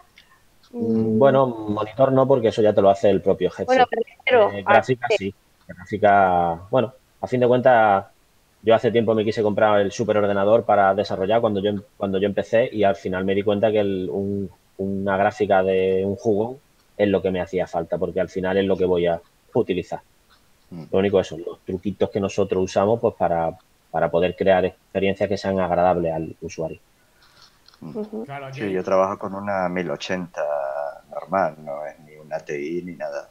[0.78, 3.66] Mm, Bueno, monitor no, porque eso ya te lo hace el propio headset.
[3.66, 5.36] Bueno, refiero Eh, a- gráfica sí.
[5.68, 8.06] Gráfica, bueno, a fin de cuentas,
[8.62, 12.70] yo hace tiempo me quise comprar el superordenador para desarrollar cuando yo, cuando yo empecé
[12.72, 14.50] y al final me di cuenta que el- un-
[14.82, 16.58] una gráfica de un jugón
[16.98, 19.22] es lo que me hacía falta, porque al final es lo que voy a
[19.54, 20.02] utilizar.
[20.70, 20.84] Mm.
[20.92, 23.58] Lo único es eso, los truquitos que nosotros usamos pues para,
[23.90, 26.80] para poder crear experiencias que sean agradables al usuario.
[28.26, 30.42] Claro, aquí Sí, yo trabajo con una 1080
[31.10, 33.30] normal, no es ni una TI ni nada.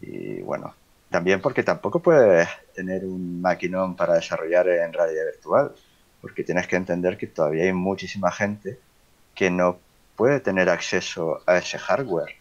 [0.00, 0.74] Y bueno,
[1.08, 5.72] también porque tampoco puedes tener un maquinón para desarrollar en realidad virtual,
[6.20, 8.78] porque tienes que entender que todavía hay muchísima gente
[9.34, 9.78] que no
[10.20, 12.34] puede tener acceso a ese hardware.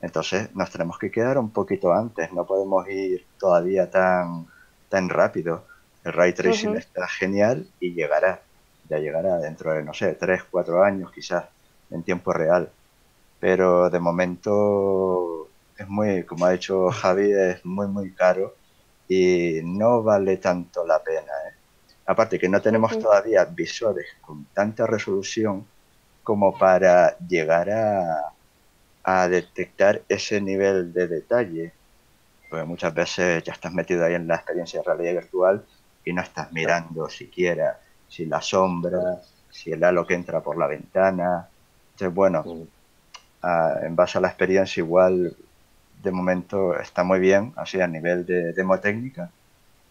[0.00, 4.46] Entonces nos tenemos que quedar un poquito antes, no podemos ir todavía tan,
[4.88, 5.64] tan rápido.
[6.04, 8.40] El ray tracing está genial y llegará,
[8.88, 11.46] ya llegará dentro de, no sé, 3, 4 años quizás,
[11.90, 12.70] en tiempo real.
[13.40, 18.54] Pero de momento es muy, como ha dicho Javi, es muy, muy caro
[19.08, 21.32] y no vale tanto la pena.
[21.48, 21.54] ¿eh?
[22.06, 25.66] Aparte que no tenemos todavía visores con tanta resolución
[26.28, 28.36] como para llegar a,
[29.04, 31.78] a detectar ese nivel de detalle.
[32.48, 35.66] Porque muchas veces ya estás metido ahí en la experiencia de realidad virtual
[36.04, 38.98] y no estás mirando siquiera si la sombra,
[39.50, 41.50] si el halo que entra por la ventana.
[41.92, 42.68] Entonces, bueno, Mm.
[43.42, 45.36] ah, en base a la experiencia igual
[45.92, 49.34] de momento está muy bien, así a nivel de demo técnica,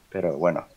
[0.09, 0.67] pero bueno,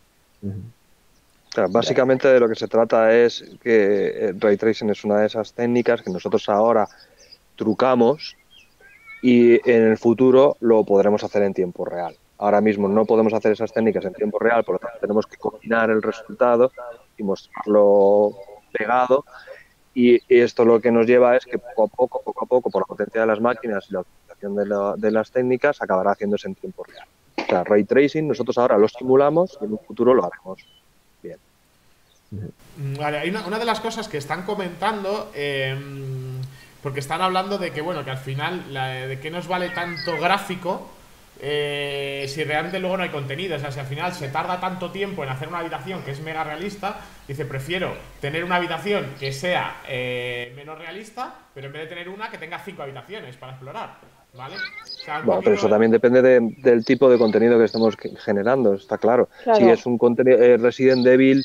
[1.70, 5.52] Básicamente de lo que se trata es que el ray tracing es una de esas
[5.52, 6.88] técnicas que nosotros ahora
[7.56, 8.36] trucamos
[9.22, 12.16] y en el futuro lo podremos hacer en tiempo real.
[12.38, 15.36] Ahora mismo no podemos hacer esas técnicas en tiempo real, por lo tanto tenemos que
[15.36, 16.72] combinar el resultado
[17.16, 18.32] y mostrarlo
[18.72, 19.24] pegado.
[19.92, 22.82] Y esto lo que nos lleva es que poco a poco, poco a poco, por
[22.82, 26.46] la potencia de las máquinas y la utilización de, la- de las técnicas, acabará haciéndose
[26.46, 27.64] en tiempo real.
[27.66, 30.64] Ray tracing nosotros ahora lo simulamos y en un futuro lo haremos.
[32.30, 35.76] Mm, Vale, hay una, una de las cosas que están comentando, eh,
[36.82, 40.18] porque están hablando de que, bueno, que al final, la- de que nos vale tanto
[40.18, 40.90] gráfico
[41.42, 43.56] eh, si realmente luego no hay contenido.
[43.56, 46.20] O sea, si al final se tarda tanto tiempo en hacer una habitación que es
[46.20, 51.82] mega realista, dice, prefiero tener una habitación que sea eh, menos realista, pero en vez
[51.82, 53.94] de tener una que tenga cinco habitaciones para explorar.
[54.36, 54.54] ¿Vale?
[54.56, 57.96] O sea, un Bueno, pero eso también depende de- del tipo de contenido que estemos
[57.96, 59.28] ge- generando, está claro.
[59.42, 59.58] Claro.
[59.58, 61.44] Si es un contenido eh, Resident Evil,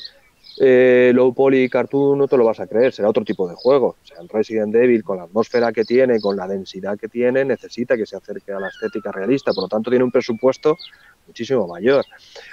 [0.58, 3.96] eh, low poly cartoon, no te lo vas a creer, será otro tipo de juego.
[4.02, 7.44] O sea, el Resident Evil, con la atmósfera que tiene, con la densidad que tiene,
[7.44, 10.76] necesita que se acerque a la estética realista, por lo tanto tiene un presupuesto
[11.26, 12.04] muchísimo mayor.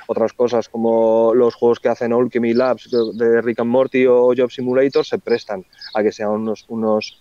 [0.08, 4.52] Otras cosas como los juegos que hacen Alchemy Labs de- Rick and Morty o Job
[4.52, 7.20] Simulator se prestan a que sean unos, unos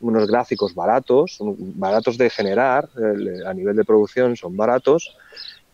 [0.00, 5.16] unos gráficos baratos, baratos de generar, eh, a nivel de producción son baratos,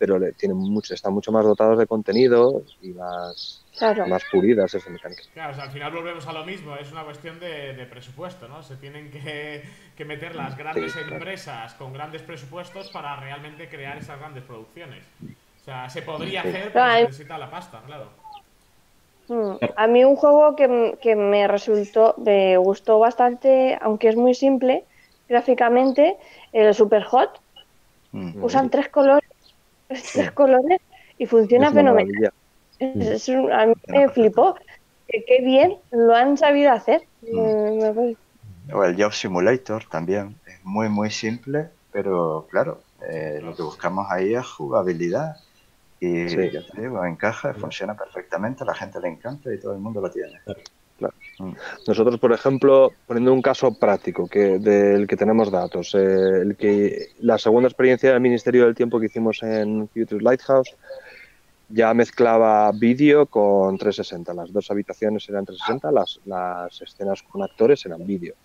[0.01, 4.07] pero le- tienen mucho, están mucho más dotados de contenido y más, Claro.
[4.07, 5.29] más pulidas esas mecánicas.
[5.31, 8.47] Claro, o sea, al final volvemos a lo mismo, es una cuestión de, de presupuesto,
[8.47, 8.63] ¿no?
[8.63, 9.61] Se tienen que,
[9.95, 11.13] que meter las grandes Sí, claro.
[11.17, 15.03] empresas con grandes presupuestos para realmente crear esas grandes producciones.
[15.61, 16.47] O sea, se podría Sí.
[16.47, 18.09] hacer, pero Claro, se necesita la pasta, claro.
[19.27, 24.33] Mm, A mí un juego que, que me resultó, me gustó bastante, aunque es muy
[24.33, 24.87] simple
[25.27, 26.17] gráficamente,
[26.51, 27.39] el Super Hot.
[28.11, 29.29] mm, Usan tres colores,
[30.13, 30.79] tres colores
[31.17, 32.31] y funciona Es fenomenal.
[32.79, 34.55] Es- es un- a mí me flipó.
[35.07, 37.01] que qué bien lo han sabido hacer.
[37.21, 37.37] Mm.
[37.99, 38.15] Eh.
[38.73, 40.35] O el Job Simulator también.
[40.47, 42.79] Es muy, muy simple, pero claro,
[43.09, 45.35] eh, lo que buscamos ahí es jugabilidad.
[45.99, 46.49] Y Sí.
[46.51, 49.99] ya te digo, encaja, funciona perfectamente, a la gente le encanta y todo el mundo
[50.01, 50.39] lo tiene.
[51.87, 57.07] Nosotros, por ejemplo, poniendo un caso práctico que del que tenemos datos, eh, el que
[57.19, 60.75] la segunda experiencia del Ministerio del Tiempo que hicimos en Future Lighthouse
[61.73, 64.33] ya mezclaba vídeo con 360.
[64.33, 68.35] Las dos habitaciones eran 360, las, las escenas con actores eran vídeo.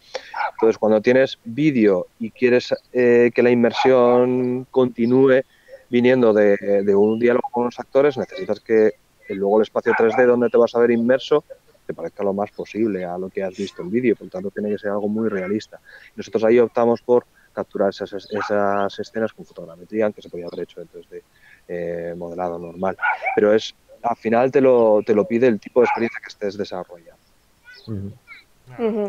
[0.52, 5.42] Entonces, cuando tienes vídeo y quieres eh, que la inmersión continúe
[5.90, 8.92] viniendo de, de un diálogo con los actores, necesitas que
[9.28, 11.42] el- luego el espacio 3D donde te vas a ver inmerso
[11.86, 14.50] te parezca lo más posible a lo que has visto en vídeo, por lo tanto
[14.50, 15.80] tiene que ser algo muy realista.
[16.16, 20.80] Nosotros ahí optamos por capturar esas, esas escenas con fotogrametría, aunque se podía haber hecho
[20.80, 21.22] en 3D
[21.68, 22.96] eh, modelado normal,
[23.34, 26.56] pero es al final te lo, te lo pide el tipo de experiencia que estés
[26.56, 27.16] desarrollando.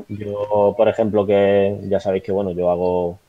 [0.07, 3.19] Yo, por ejemplo, que ya sabéis que bueno, yo hago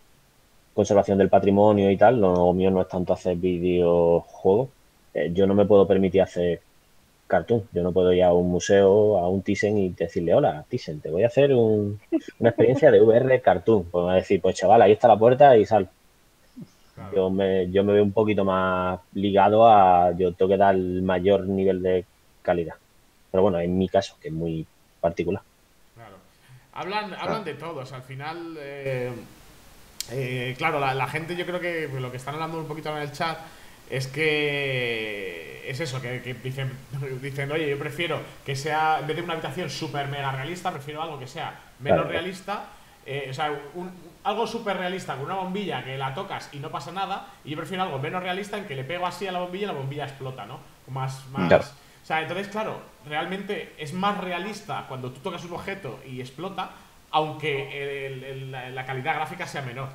[0.75, 4.69] conservación del patrimonio y tal, lo mío no es tanto hacer videojuegos.
[5.15, 6.61] Eh, yo no me puedo permitir hacer
[7.29, 7.63] cartoon.
[7.73, 11.11] Yo no puedo ir a un museo, a un Thyssen y decirle, hola, Thyssen, te
[11.11, 12.01] voy a hacer un-
[12.41, 13.85] una experiencia de VR cartoon.
[13.85, 15.89] Pues me va a decir, pues chaval, ahí está la puerta y sal.
[16.95, 17.15] Claro.
[17.15, 21.03] Yo me, yo me veo un poquito más ligado a, yo tengo que dar el
[21.03, 22.05] mayor nivel de
[22.43, 22.75] calidad.
[23.31, 24.67] Pero bueno, en mi caso, que es muy
[25.01, 25.43] particular.
[25.95, 26.17] Claro.
[26.73, 27.93] Hablan, hablan de todos.
[27.93, 29.13] Al final, eh,
[30.11, 33.03] eh, claro, la, la gente, yo creo que lo que están hablando un poquito en
[33.03, 33.39] el chat
[33.91, 34.07] es
[34.69, 36.73] que es eso, que, que dicen,
[37.23, 41.03] dicen, oye, yo prefiero que sea, en vez de una habitación súper mega realista, prefiero
[41.03, 42.11] algo que sea menos Claro.
[42.11, 42.65] realista.
[43.11, 43.91] eh, o sea, un-
[44.25, 47.27] algo súper realista con una bombilla que la tocas y no pasa nada.
[47.43, 49.67] Y yo prefiero algo menos realista en que le pego así a la bombilla y
[49.69, 50.61] la bombilla explota, ¿no?
[50.89, 51.65] Más, más, Claro.
[51.65, 56.71] o sea, entonces, claro, realmente es más realista cuando tú tocas un objeto y explota,
[57.11, 59.89] aunque el- el- la, la calidad gráfica sea menor.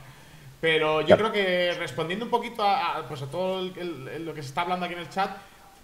[0.63, 1.29] Pero yo Claro.
[1.29, 4.41] creo que respondiendo un poquito a, a, pues a todo el- el- el- lo que
[4.41, 5.29] se está hablando aquí en el chat,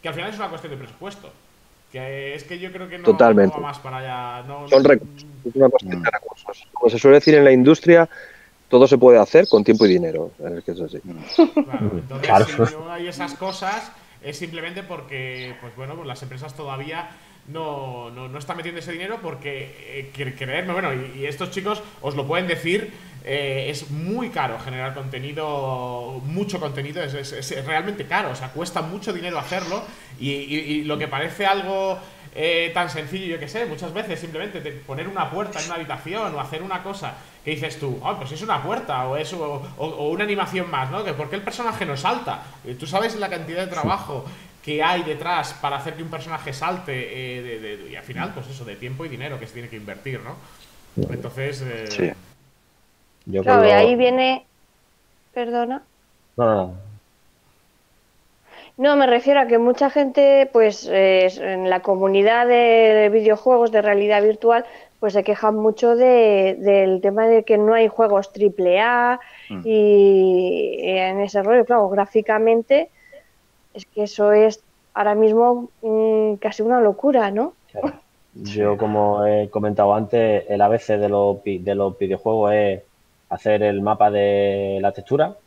[0.02, 1.30] que al final es una cuestión de presupuesto.
[1.92, 3.54] Que es que yo creo que no, Totalmente.
[3.58, 4.48] no va más para allá.
[4.48, 6.66] No, Son recursos, es una cuestión de recursos.
[6.72, 8.08] Como se suele decir en la industria,
[8.70, 10.32] todo se puede hacer con tiempo y dinero.
[10.58, 11.00] Es que es así.
[11.02, 12.66] Claro, entonces Claro.
[12.68, 13.92] si no hay esas cosas
[14.24, 17.10] es simplemente porque, pues bueno, pues las empresas todavía
[17.50, 21.52] no, no, no están metiendo ese dinero porque, eh, cre- creedme, bueno, y, y estos
[21.52, 22.94] chicos os lo pueden decir,
[23.32, 28.50] eh, es muy caro generar contenido, mucho contenido, es, es- es realmente caro, o sea,
[28.50, 29.84] cuesta mucho dinero hacerlo
[30.20, 32.00] y, y- y lo que parece algo
[32.36, 35.76] eh, tan sencillo, yo que sé, muchas veces simplemente de poner una puerta en una
[35.76, 37.14] habitación o hacer una cosa
[37.44, 39.40] que dices tú, ah, pues es una puerta o es o,
[39.78, 41.04] o- o una animación más, ¿no?
[41.04, 42.44] Que por qué el personaje no salta.
[42.66, 44.26] Eh, Tú sabes la cantidad de trabajo
[44.64, 48.32] que hay detrás para hacer que un personaje salte eh, de- de- y al final,
[48.34, 50.36] pues eso, de tiempo y dinero que se tiene que invertir, ¿no?
[51.12, 52.12] Entonces, eh, Sí.
[53.30, 54.46] Yo Claro, y ahí viene.
[55.34, 55.84] Perdona.
[56.38, 56.74] No, no, no.
[58.78, 63.82] No, me refiero a que mucha gente, pues eh, en la comunidad de videojuegos de
[63.82, 64.66] realidad virtual,
[65.02, 69.20] pues se quejan mucho de, del tema de que no hay juegos triple A
[69.50, 69.62] Mm.
[69.66, 72.90] y en ese rollo, claro, gráficamente
[73.74, 74.62] es que eso es
[74.94, 77.54] ahora mismo mm, casi una locura, ¿no?
[77.72, 77.94] Claro.
[78.36, 82.82] Yo, como he comentado antes, el ABC de los, de los videojuegos es
[83.30, 85.38] hacer el mapa de la textura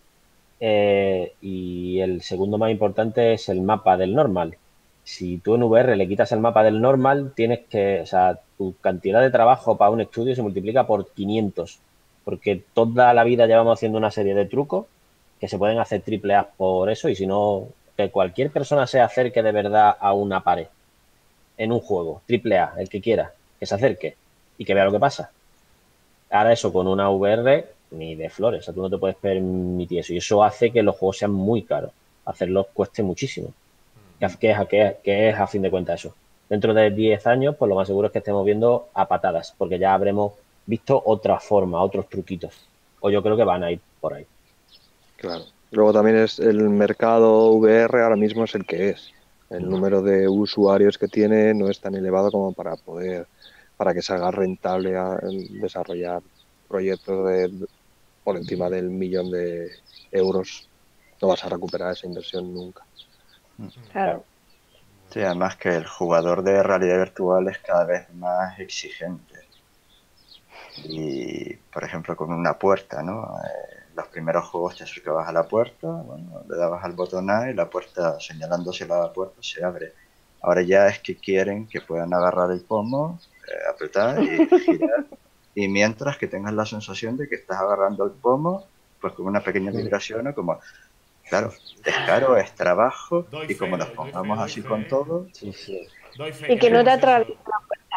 [0.60, 4.56] eh, y el segundo más importante es el mapa del normal.
[5.04, 8.74] Si tú en VR le quitas el mapa del normal, tienes que, o sea, tu
[8.80, 11.80] cantidad de trabajo para un estudio se multiplica por 500,
[12.24, 14.86] porque toda la vida llevamos haciendo una serie de trucos
[15.40, 17.66] que se pueden hacer triple A por eso y si no,
[17.96, 20.68] que cualquier persona se acerque de verdad a una pared
[21.58, 24.16] en un juego, triple A, el que quiera, que se acerque
[24.56, 25.32] y que vea lo que pasa.
[26.32, 30.00] Ahora eso con una VR, ni de flores, o sea, tú no te puedes permitir
[30.00, 30.12] eso.
[30.14, 31.92] Y eso hace que los juegos sean muy caros,
[32.24, 33.54] hacerlos cueste muchísimo.
[34.20, 36.14] ¿Qué, qué es, qué- qué es a fin de cuentas eso?
[36.48, 39.78] Dentro de 10 años, pues lo más seguro es que estemos viendo a patadas, porque
[39.78, 40.34] ya habremos
[40.66, 42.54] visto otra forma, otros truquitos.
[43.00, 44.26] O yo creo que van a ir por ahí.
[45.16, 45.44] Claro.
[45.70, 49.14] Luego también es el mercado VR ahora mismo es el que es.
[49.50, 53.26] El número de usuarios que tiene no es tan elevado como para poder,
[53.82, 55.18] para que salga rentable a
[55.60, 56.22] desarrollar
[56.68, 57.66] proyectos de
[58.22, 59.72] por encima del millón de
[60.12, 60.70] euros.
[61.20, 62.84] No vas a recuperar esa inversión nunca.
[63.90, 64.24] Claro.
[65.10, 69.34] Sí, además que el jugador de realidad virtual es cada vez más exigente.
[70.84, 73.36] Y, por ejemplo, con una puerta, ¿no?
[73.36, 77.50] Eh, los primeros juegos te acercabas a la puerta, bueno, le dabas al botón A
[77.50, 79.92] y la puerta, señalando hacia la puerta, se abre.
[80.40, 83.18] Ahora ya es que quieren que puedan agarrar el pomo,
[83.70, 85.04] apretar y girar.
[85.54, 88.66] y mientras que tengas la sensación de que estás agarrando el pomo,
[89.00, 90.58] pues con una pequeña vibración o como...
[91.28, 91.52] Claro,
[91.84, 94.88] es caro, es trabajo Doy y como fe, nos pongamos fe, así con fe.
[94.90, 95.86] todo, Sí, sí.
[96.16, 97.40] Doy fe Y que no te atraviesa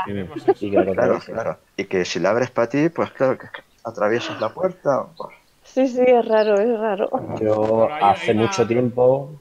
[0.05, 0.85] Tenemos Y eso.
[0.85, 1.57] que claro, claro.
[1.75, 3.47] Y que si la abres para ti, pues claro, que
[3.83, 7.09] atraviesas la puerta, pues, Sí, sí, es raro, es raro.
[7.41, 9.31] Yo hace mucho tiempo,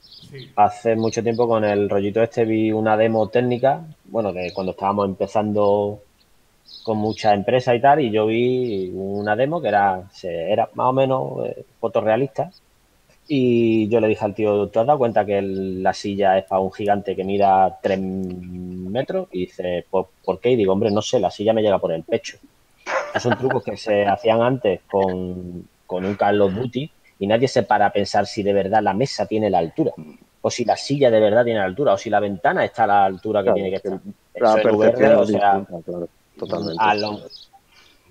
[0.00, 0.50] Sí.
[0.56, 3.82] hace mucho tiempo con el rollito este vi una demo técnica,
[4.12, 6.02] bueno, de cuando estábamos empezando
[6.84, 10.92] con muchas empresas y tal, y yo vi una demo que era, era más o
[10.92, 12.50] menos eh, fotorrealista.
[13.26, 16.60] Y yo le dije al tío, ¿te has dado cuenta que la silla es para
[16.60, 19.28] un gigante que mira 3 metros?
[19.32, 20.50] Y dice, ¿por, qué?
[20.50, 22.36] Y digo, hombre, no sé, la silla me llega por el pecho.
[23.18, 27.62] Son trucos que se hacían antes con, con un Call of Duty y nadie se
[27.62, 29.92] para a pensar si de verdad la mesa tiene la altura,
[30.42, 32.86] o si la silla de verdad tiene la altura, o si la ventana está a
[32.88, 34.00] la altura que Claro, tiene que estar.
[34.38, 36.82] La Eso percepción o sea, distinta, claro, totalmente.
[36.82, 37.20] a lo-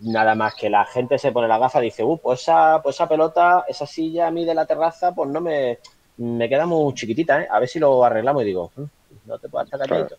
[0.01, 2.95] nada más que la gente se pone la gafa y dice, uh, pues esa, pues
[2.95, 5.77] esa pelota, esa silla a mí de la terraza, pues no me,
[6.17, 7.47] me queda muy chiquitita, ¿eh?
[7.51, 8.83] A ver si lo arreglamos y digo, "Mm,
[9.25, 10.15] no te puedes estar calladito.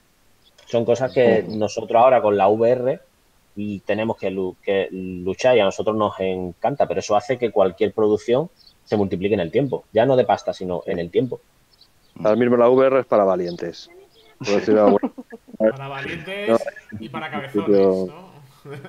[0.66, 3.00] Son cosas que nosotros ahora con la VR
[3.54, 8.50] y tenemos que luchar y a nosotros nos encanta, pero eso hace que cualquier producción
[8.84, 11.40] se multiplique en el tiempo, ya no de pasta, sino en el tiempo.
[12.16, 13.90] Ahora mismo la VR es para valientes.
[15.58, 16.64] Para valientes
[16.98, 18.32] y para cabezones, ¿no?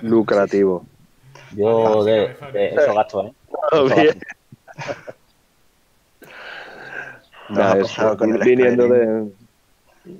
[0.02, 0.86] lucrativo.
[1.56, 3.32] Yo de, de eso gasto, ¿eh?
[3.70, 4.20] Todo Eso bien.
[4.76, 5.14] gasto.
[7.50, 9.34] nos Nada, ha es pasado con el viniendo Skyrim.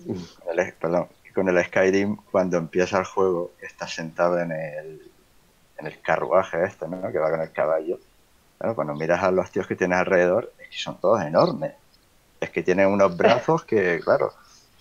[0.04, 0.24] de.
[0.44, 5.10] Con el- perdón, con el Skyrim, cuando empieza el juego, estás sentado en el,
[5.78, 7.10] en el carruaje este, ¿no?
[7.10, 7.98] Que va con el caballo.
[8.58, 11.74] Claro, cuando miras a los tíos que tienes alrededor, es que son todos enormes.
[12.44, 14.32] Es que tienen unos brazos que, claro,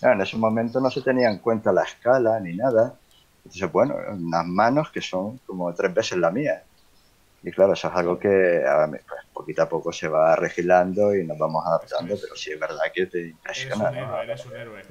[0.02, 2.94] en ese momento no se tenía en cuenta la escala ni nada.
[3.38, 6.62] Entonces, bueno, unas manos que son como tres veces la mía.
[7.42, 9.02] Y claro, eso es algo que ahora pues,
[9.32, 12.20] poquito a poco se va regilando y nos vamos adaptando, es.
[12.22, 13.88] pero sí es verdad que te Eres impresiona.
[13.90, 14.00] un ¿no?
[14.02, 14.82] héroe, eres un héroe.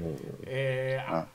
[0.45, 1.25] Eh, Ah.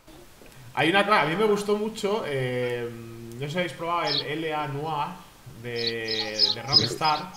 [0.75, 2.89] Hay una a mí me gustó mucho, eh,
[3.35, 5.09] no sé si habéis probado el LA Noir
[5.63, 7.33] de, de Rockstar.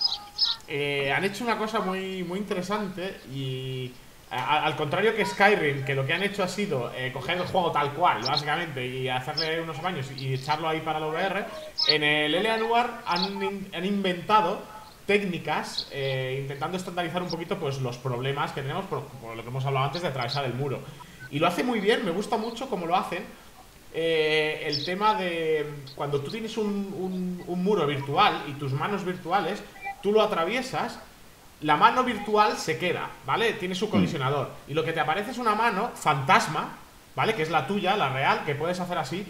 [0.74, 3.92] Eh, han hecho una cosa muy, muy interesante y
[4.30, 7.74] al contrario que Skyrim, que lo que han hecho ha sido eh, coger el juego
[7.74, 11.46] tal cual, básicamente, y hacerle unos baños y echarlo ahí para la VR,
[11.90, 14.62] en el LA Noir han, han inventado
[15.06, 19.50] técnicas eh, intentando estandarizar un poquito pues los problemas que tenemos por, por lo que
[19.50, 20.80] hemos hablado antes de atravesar el muro.
[21.30, 23.26] Y lo hace muy bien, me gusta mucho cómo lo hacen.
[23.94, 25.66] El tema de
[25.96, 29.62] cuando tú tienes un- un muro virtual y tus manos virtuales,
[30.02, 31.00] tú lo atraviesas,
[31.62, 33.54] la mano virtual se queda, ¿vale?
[33.54, 34.50] Tiene su colisionador.
[34.68, 36.78] Y lo que te aparece es una mano fantasma,
[37.16, 37.36] ¿vale?
[37.36, 39.26] Que es la tuya, la real, que puedes hacer así,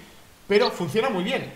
[0.48, 1.52] pero funciona muy bien,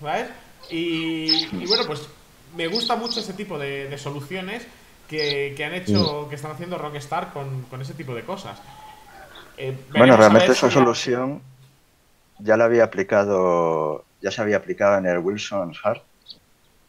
[0.00, 0.28] ¿sabes?
[0.70, 2.08] Y, y bueno, pues
[2.56, 4.66] me gusta mucho ese tipo de, de soluciones
[5.08, 8.58] que, que han hecho, que están haciendo Rockstar con, con ese tipo de cosas.
[9.56, 11.42] Eh, Bueno, realmente esa si solución
[12.38, 16.02] ya la había aplicado, ya se había aplicado en el Wilson Heart.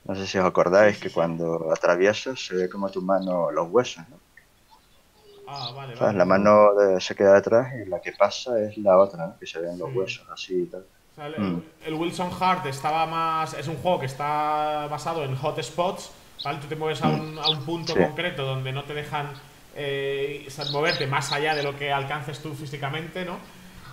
[0.05, 4.03] No sé si os acordáis que cuando atraviesas se ve como tu mano los huesos,
[4.09, 4.17] ¿no?
[5.47, 6.17] Ah, vale, vale.
[6.17, 9.39] La mano de- se queda detrás y la que pasa es la otra, ¿no?
[9.39, 9.97] Que se ven los Sí.
[9.97, 10.81] huesos así y tal.
[11.11, 11.63] O sea, el, Mm.
[11.85, 13.53] el Wilson Heart estaba más.
[13.53, 16.11] Es un juego que está basado en hotspots.
[16.43, 16.59] ¿vale?
[16.59, 17.99] Tú te mueves a un, a un punto Sí.
[17.99, 19.31] concreto donde no te dejan
[19.77, 23.37] eh, moverte más allá de lo que alcances tú físicamente, ¿no?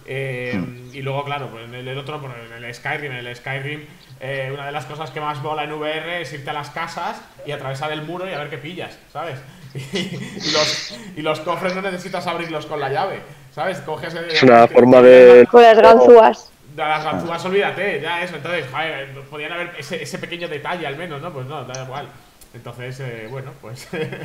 [0.06, 0.82] Eh, Mm.
[0.94, 3.86] Y luego, claro, pues en el, el otro, pues en el Skyrim, en el Skyrim,
[4.20, 7.18] eh, una de las cosas que más mola en VR es irte a las casas
[7.46, 9.38] y atravesar el muro y a ver qué pillas, ¿sabes?
[9.74, 13.20] Y, los, y los cofres no necesitas abrirlos con la llave,
[13.54, 13.78] ¿sabes?
[13.80, 16.52] Coges el- Es una forma de- Con las ganzúas.
[16.76, 18.36] de las ganzúas, olvídate, ya eso.
[18.36, 21.32] Entonces, joder, podían haber ese, ese pequeño detalle al menos, ¿no?
[21.32, 22.06] Pues no, da igual.
[22.52, 23.88] Entonces, eh, bueno, pues.
[23.94, 24.18] Eh,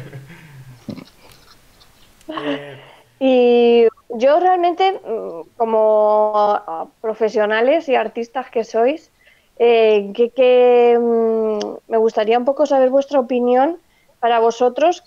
[3.19, 9.11] Y yo realmente, mm, como ah, profesionales y artistas que sois,
[9.59, 13.77] eh, que, que, mm, me gustaría un poco saber vuestra opinión
[14.19, 15.03] para vosotros.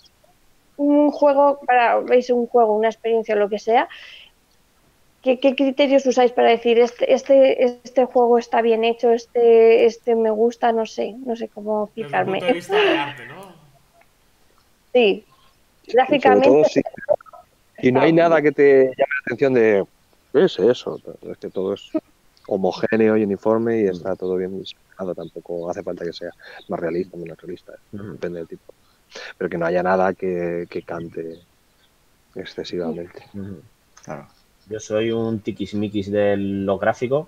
[0.77, 3.87] Un juego, para veis un juego, una experiencia, lo que sea.
[5.21, 10.15] ¿Qué, qué criterios usáis para decir este, este, este juego está bien hecho, este, este
[10.15, 10.71] me gusta?
[10.71, 12.39] No sé, no sé cómo desde el explicarme.
[12.39, 13.53] punto de vista de arte, ¿no?
[14.93, 15.25] Sí,
[15.87, 16.47] gráficamente.
[16.49, 16.81] todo, sí.
[17.81, 19.85] Y no hay nada que te llame la atención de.
[20.31, 20.99] ¿Qué es eso?
[21.29, 21.91] Es que todo es
[22.47, 25.15] homogéneo y uniforme y está todo bien diseñado.
[25.15, 26.31] Tampoco hace falta que sea
[26.69, 27.73] más realista o menos realista.
[27.91, 28.73] Depende del tipo.
[29.37, 31.39] Pero que no haya nada que, que cante
[32.35, 33.23] excesivamente.
[34.03, 34.27] Claro.
[34.69, 37.27] Yo soy un tiquismiquis de los gráficos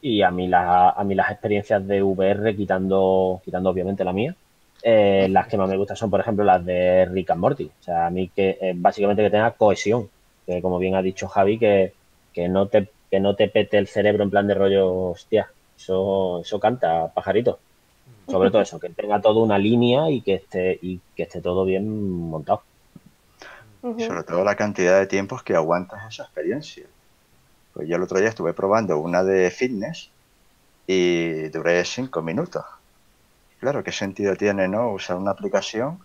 [0.00, 4.36] y a mí, la, a mí las experiencias de VR, quitando, quitando obviamente la mía,
[4.82, 7.64] eh, las que más me gustan son, por ejemplo, las de Rick and Morty.
[7.64, 10.08] O sea, a mí que eh, básicamente que tenga cohesión,
[10.46, 11.92] que como bien ha dicho Javi, que,
[12.32, 16.40] que, no te, que no te pete el cerebro en plan de rollo, hostia, eso,
[16.40, 17.58] eso canta, pajarito.
[18.28, 21.64] Sobre todo eso, que tenga toda una línea y que esté, y que esté todo
[21.64, 22.62] bien montado.
[23.96, 26.86] Y sobre todo la cantidad de tiempos que aguantas esa experiencia.
[27.72, 30.10] Pues yo el otro día estuve probando una de fitness
[30.86, 32.64] y duré cinco minutos.
[33.66, 35.98] Claro, ¿qué sentido tiene no usar una aplicación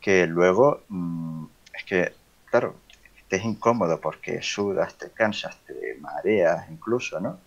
[0.00, 1.44] que luego mm,
[1.74, 2.12] es que,
[2.46, 2.86] claro,
[3.28, 7.38] te es incómodo porque sudas, te cansas, te mareas incluso, ¿no?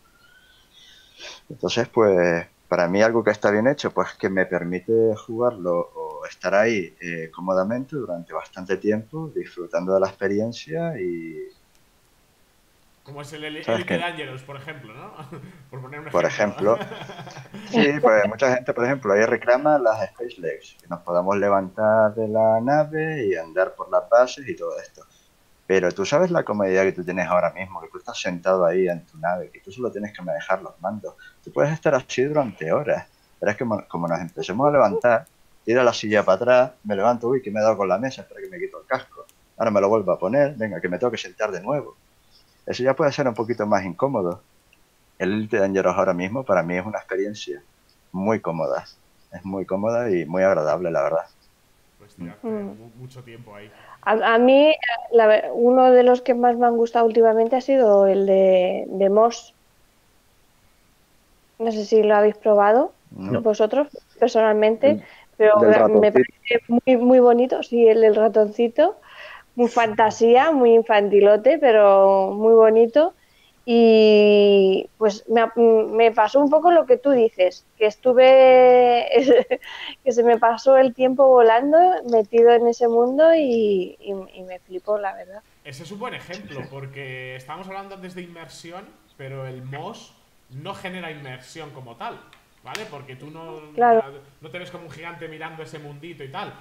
[1.50, 6.26] Entonces, pues, para mí algo que está bien hecho, pues que me permite jugarlo o
[6.26, 11.65] estar ahí eh, cómodamente durante bastante tiempo, disfrutando de la experiencia y...
[13.06, 15.14] Como es el Elite Dangerous, por ejemplo, ¿no?
[15.70, 16.12] por poner un ejemplo.
[16.12, 16.80] Por ejemplo.
[17.70, 22.16] sí, pues mucha gente, por ejemplo, ahí reclama las Space Legs, que nos podamos levantar
[22.16, 25.04] de la nave y andar por las bases y todo esto.
[25.68, 28.88] Pero tú sabes la comodidad que tú tienes ahora mismo, que tú estás sentado ahí
[28.88, 31.14] en tu nave, que tú solo tienes que manejar los mandos.
[31.44, 33.08] Tú puedes estar así durante horas.
[33.40, 35.26] Pero es que como nos empecemos a levantar,
[35.64, 38.22] tira la silla para atrás, me levanto, uy, que me he dado con la mesa,
[38.22, 39.26] espera que me quito el casco.
[39.58, 41.98] Ahora me lo vuelvo a poner, venga, que me tengo que sentar de nuevo.
[42.66, 44.42] Eso ya puede ser un poquito más incómodo.
[45.20, 47.62] El Elite Dangerous ahora mismo para mí es una experiencia
[48.12, 48.86] muy cómoda.
[49.32, 51.26] Es muy cómoda y muy agradable, la verdad.
[52.00, 53.00] Pues mm.
[53.00, 53.72] mucho tiempo ahí.
[54.02, 54.76] A, mí,
[55.54, 59.56] uno de los que más me han gustado últimamente ha sido el de, de Moss.
[61.58, 63.88] No sé si lo habéis probado vosotros
[64.20, 65.02] personalmente,
[65.38, 67.64] pero me, parece muy, muy bonito.
[67.64, 68.98] Sí, el del ratoncito.
[69.56, 73.14] Muy fantasía, muy infantilote, pero muy bonito.
[73.68, 79.08] Y pues me, pasó un poco lo que tú dices, que estuve,
[80.04, 81.78] que se me pasó el tiempo volando,
[82.12, 83.98] metido en ese mundo y,
[84.48, 85.42] me flipó, la verdad.
[85.64, 88.86] Ese es un buen ejemplo, porque estamos hablando antes de inmersión,
[89.18, 90.14] pero el MOS
[90.52, 92.20] no genera inmersión como tal,
[92.64, 92.86] ¿vale?
[92.92, 93.62] Porque tú no,
[94.42, 96.54] no te ves como un gigante mirando ese mundito y tal.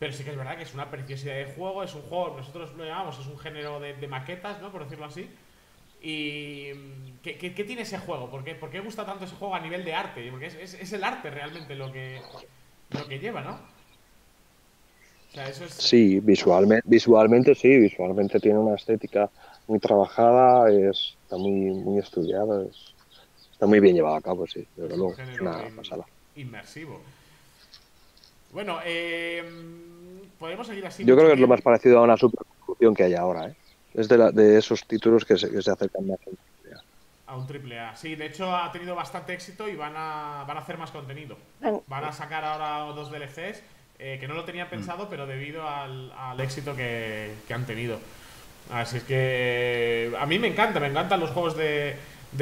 [0.00, 2.72] Pero sí que es verdad que es una preciosidad de juego, es un juego, nosotros
[2.74, 4.72] lo llamamos, es un género de, de maquetas, ¿no?
[4.72, 5.30] Por decirlo así
[6.02, 6.72] ¿Y
[7.22, 8.30] ¿qué, qué, tiene ese juego?
[8.30, 10.26] ¿Por qué, ¿Por qué, gusta tanto ese juego a nivel de arte?
[10.30, 12.20] Porque es, es, el arte realmente lo que,
[12.90, 13.52] lo que lleva, ¿no?
[15.30, 15.74] O sea, eso es...
[15.74, 19.28] Sí, visualmente, visualmente sí, visualmente tiene una estética
[19.68, 22.64] muy trabajada, es, está muy, muy estudiada,
[23.52, 26.06] está muy bien llevado a cabo, sí, pero luego es una pasada.
[26.34, 27.02] Inmersivo.
[28.52, 29.42] Bueno, eh,
[30.38, 31.04] podemos seguir así.
[31.04, 33.54] Yo creo que es lo más parecido a una superproducción que hay ahora, ¿eh?
[33.94, 36.78] Es de, de esos títulos que se, que se acercan más a un triple
[37.26, 37.96] A un triple A.
[37.96, 41.36] Sí, de hecho ha tenido bastante éxito y van a, van a hacer más contenido.
[41.86, 43.62] Van a sacar ahora dos DLCs
[43.98, 47.98] eh, que no lo tenían pensado, pero debido al, éxito que, han tenido.
[48.72, 51.96] Así es que a mí me encanta, me encantan los juegos de,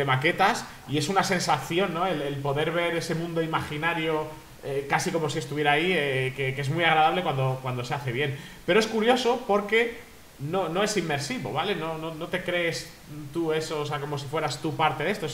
[0.07, 2.07] maquetas y es una sensación, ¿no?
[2.07, 4.27] El, poder ver ese mundo imaginario
[4.65, 7.95] eh, casi como si estuviera ahí, eh, que, que, es muy agradable cuando, cuando se
[7.95, 8.37] hace bien.
[8.67, 9.99] Pero es curioso porque
[10.41, 11.77] no, no es inmersivo, ¿vale?
[11.77, 12.91] No, no, no, te crees
[13.33, 15.29] tú eso, o sea, como si fueras tú parte de esto.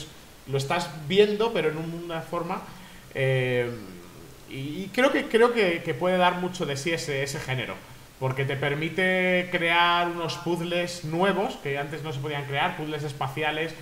[0.46, 2.62] lo estás viendo, pero en una forma.
[3.14, 3.70] Eh,
[4.50, 7.74] y creo que creo que, puede dar mucho de sí ese, ese género.
[8.20, 13.74] Porque te permite crear unos puzzles nuevos que antes no se podían crear, puzzles espaciales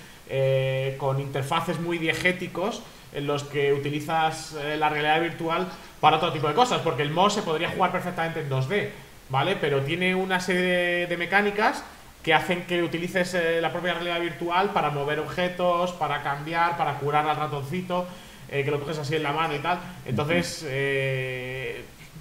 [0.99, 2.82] con interfaces muy diegéticos
[3.13, 5.69] en los que utilizas eh, la realidad virtual
[6.01, 6.81] para otro tipo de cosas.
[6.83, 8.89] Porque el MOS se podría jugar perfectamente en 2D
[9.29, 9.57] ¿vale?
[9.57, 11.85] Pero tiene una serie de, mecánicas
[12.23, 16.99] que hacen que utilices eh, la propia realidad virtual para mover objetos, para cambiar, para
[16.99, 18.07] curar al ratoncito,
[18.51, 19.79] eh, que lo coges así en la mano y tal.
[20.05, 20.67] Entonces,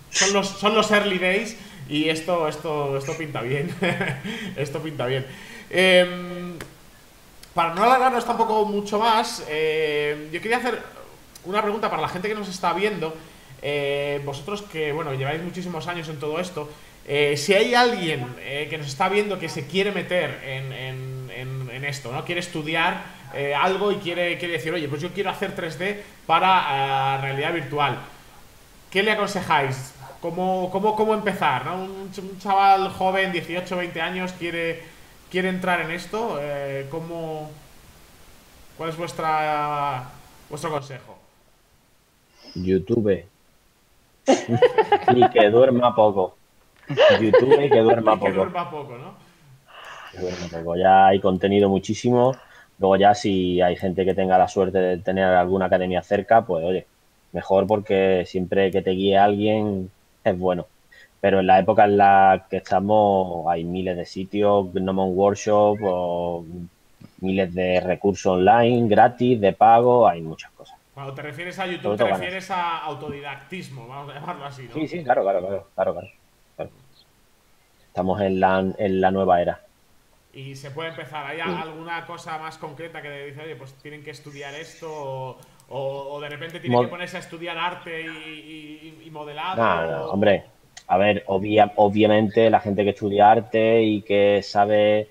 [0.09, 1.57] son, los, son los early days
[1.89, 3.69] y esto, esto, esto pinta bien.
[4.55, 5.25] esto pinta bien.
[5.69, 6.50] Em,
[7.53, 10.81] para no alargarnos tampoco mucho más, yo quería hacer
[11.45, 13.15] una pregunta para la gente que nos está viendo.
[14.25, 16.69] vosotros que, bueno, lleváis muchísimos años en todo esto,
[17.07, 20.71] eh, si hay alguien eh, que nos está viendo que se quiere meter en,
[21.83, 22.23] esto, ¿no?
[22.23, 25.97] Quiere estudiar eh, algo y quiere, quiere decir, oye, pues yo quiero hacer 3D
[26.27, 27.97] para realidad virtual.
[28.91, 29.93] ¿Qué le aconsejáis?
[30.21, 31.67] ¿Cómo, cómo, cómo empezar?
[31.69, 34.83] Un, chaval joven, 18, 20 años, quiere,
[35.31, 36.39] quiere entrar en esto.
[36.89, 37.49] ¿cómo,
[38.77, 40.03] ¿Cuál es vuestra,
[40.49, 41.17] vuestro consejo?
[42.55, 43.25] YouTube.
[44.27, 46.35] y que duerma poco.
[47.21, 48.25] YouTube y que duerma poco.
[48.25, 49.13] Que duerma poco, ¿no?
[50.51, 52.35] Luego ya hay contenido muchísimo.
[52.79, 56.65] Luego ya si hay gente que tenga la suerte de tener alguna academia cerca, pues
[56.65, 56.87] oye,
[57.31, 59.91] mejor porque siempre que te guíe alguien
[60.23, 60.65] es bueno.
[61.21, 66.45] Pero en la época en la que estamos hay miles de sitios, Gnomon Workshop o
[67.21, 70.77] miles de recursos online, gratis, de pago, hay muchas cosas.
[70.95, 74.73] Cuando te refieres a YouTube, te refieres a autodidactismo, vamos a llamarlo así, ¿no?
[74.73, 75.93] Sí, sí, claro, claro, claro, claro,
[76.55, 76.71] claro.
[77.87, 79.61] Estamos en la, en la nueva era.
[80.33, 81.25] Y se puede empezar.
[81.25, 85.37] ¿Hay alguna cosa más concreta que dice, oye, pues tienen que estudiar esto
[85.69, 89.61] o, de repente tienen que ponerse a estudiar arte y, modelado?
[89.91, 90.45] No, hombre,
[90.91, 95.09] a ver, obviamente la gente que estudia arte y que sabe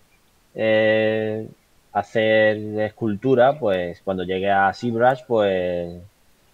[0.55, 1.49] eh,
[1.93, 6.03] hacer escultura, pues cuando llegue a ZBrush, pues,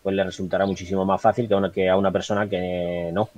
[0.00, 3.28] pues le resultará muchísimo más fácil que a una, que a una persona que no.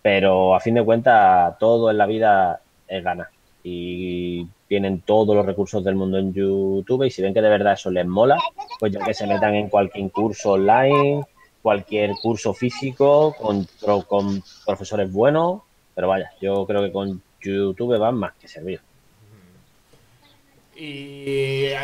[0.00, 3.28] Pero a fin de cuentas, todo en la vida es gana.
[3.64, 7.72] Y tienen todos los recursos del mundo en YouTube y si ven que de verdad
[7.72, 8.38] eso les mola,
[8.78, 11.24] pues ya que se metan en cualquier curso online,
[11.62, 15.62] cualquier curso físico, con, profesores buenos,
[15.94, 18.80] pero vaya, yo creo que con YouTube van más que servir.
[20.74, 21.76] Y eh,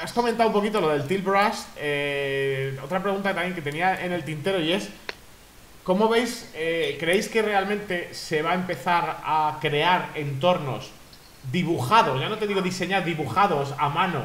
[0.00, 1.58] has comentado un poquito lo del Tilt Brush.
[1.76, 4.88] Eh, otra pregunta también que tenía en el tintero y es,
[5.82, 10.92] ¿cómo veis, eh, creéis que realmente se va a empezar a crear entornos
[11.50, 14.22] dibujados, ya no te digo diseñar, dibujados a mano,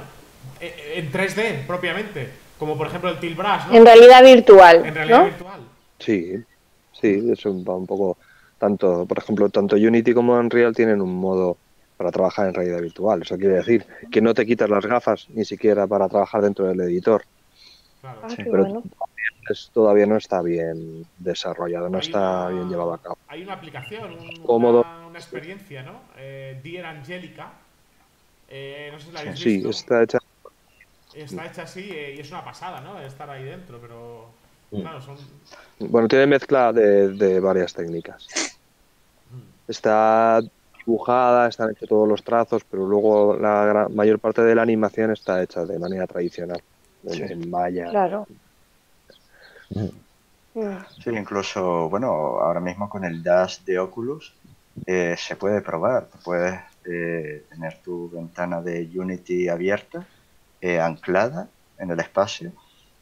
[0.60, 2.43] en 3D propiamente?
[2.58, 4.86] Como por ejemplo el Tilt Brush, En realidad virtual.
[4.86, 5.62] En realidad virtual.
[6.00, 6.34] Sí,
[6.94, 8.18] sí, eso va un poco...
[8.58, 11.58] Tanto, por ejemplo, tanto Unity como Unreal tienen un modo
[11.98, 13.22] para trabajar en realidad virtual.
[13.22, 16.80] Eso quiere decir que no te quitas las gafas ni siquiera para trabajar dentro del
[16.82, 17.24] editor.
[18.02, 18.20] Claro.
[18.24, 18.84] Ah, pero
[19.74, 23.18] todavía, no está bien desarrollado, no está bien llevado a cabo.
[23.28, 26.02] Hay una aplicación, Una, experiencia, ¿no?
[26.18, 27.54] Eh, Dear Angelica.
[28.50, 30.20] Eh, no sé si la habéis sí, está hecha.
[31.16, 33.00] Está hecha así eh, y es una pasada, ¿no?
[33.00, 34.30] Estar ahí dentro, pero.
[34.72, 34.82] Mm.
[34.82, 35.18] Claro, son...
[35.80, 38.28] Bueno, tiene mezcla de, de varias técnicas.
[39.32, 39.72] Mm.
[39.72, 40.42] Está
[40.86, 45.42] dibujada, están hechos todos los trazos, pero luego la mayor parte de la animación está
[45.42, 46.62] hecha de manera tradicional,
[47.06, 47.90] en, malla.
[47.90, 48.28] Claro.
[49.74, 54.34] Sí, incluso, bueno, ahora mismo con el Dash de Oculus
[54.86, 56.08] eh, se puede probar.
[56.24, 60.06] Puedes eh, tener tu ventana de Unity abierta,
[60.64, 62.54] eh, anclada en el espacio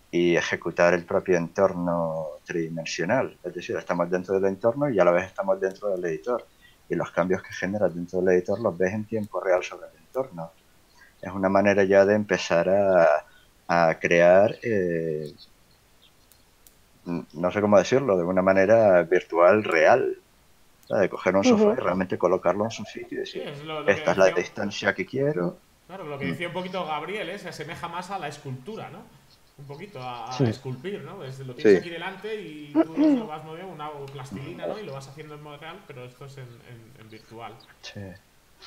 [0.09, 3.38] y ejecutar el propio entorno tridimensional.
[3.43, 6.43] Es decir, estamos dentro del entorno y a la vez estamos dentro del editor
[6.89, 9.97] y los cambios que generas dentro del editor los ves en tiempo real sobre el
[9.97, 10.51] entorno.
[11.22, 12.68] Es una manera ya de empezar
[13.68, 15.32] a, crear, eh,
[17.05, 20.18] no sé cómo decirlo, de una manera virtual real.
[20.89, 23.53] de coger un sofá y realmente colocarlo en su sitio y decir,
[23.86, 25.57] esta es la distancia que quiero.
[25.92, 27.38] Claro, lo que decía un poquito Gabriel, ¿eh?
[27.38, 29.00] se asemeja más a la escultura, ¿no?
[29.58, 31.18] un poquito a, esculpir, ¿no?
[31.18, 34.80] lo tienes aquí delante y tú lo vas moviendo, una plastilina, ¿no?
[34.80, 37.54] Y lo vas haciendo en modo real, pero esto es en, virtual.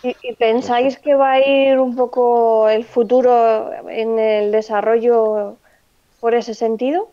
[0.03, 5.57] ¿Y, ¿Y, pensáis que va a ir un poco el futuro en el desarrollo
[6.21, 7.11] por ese sentido?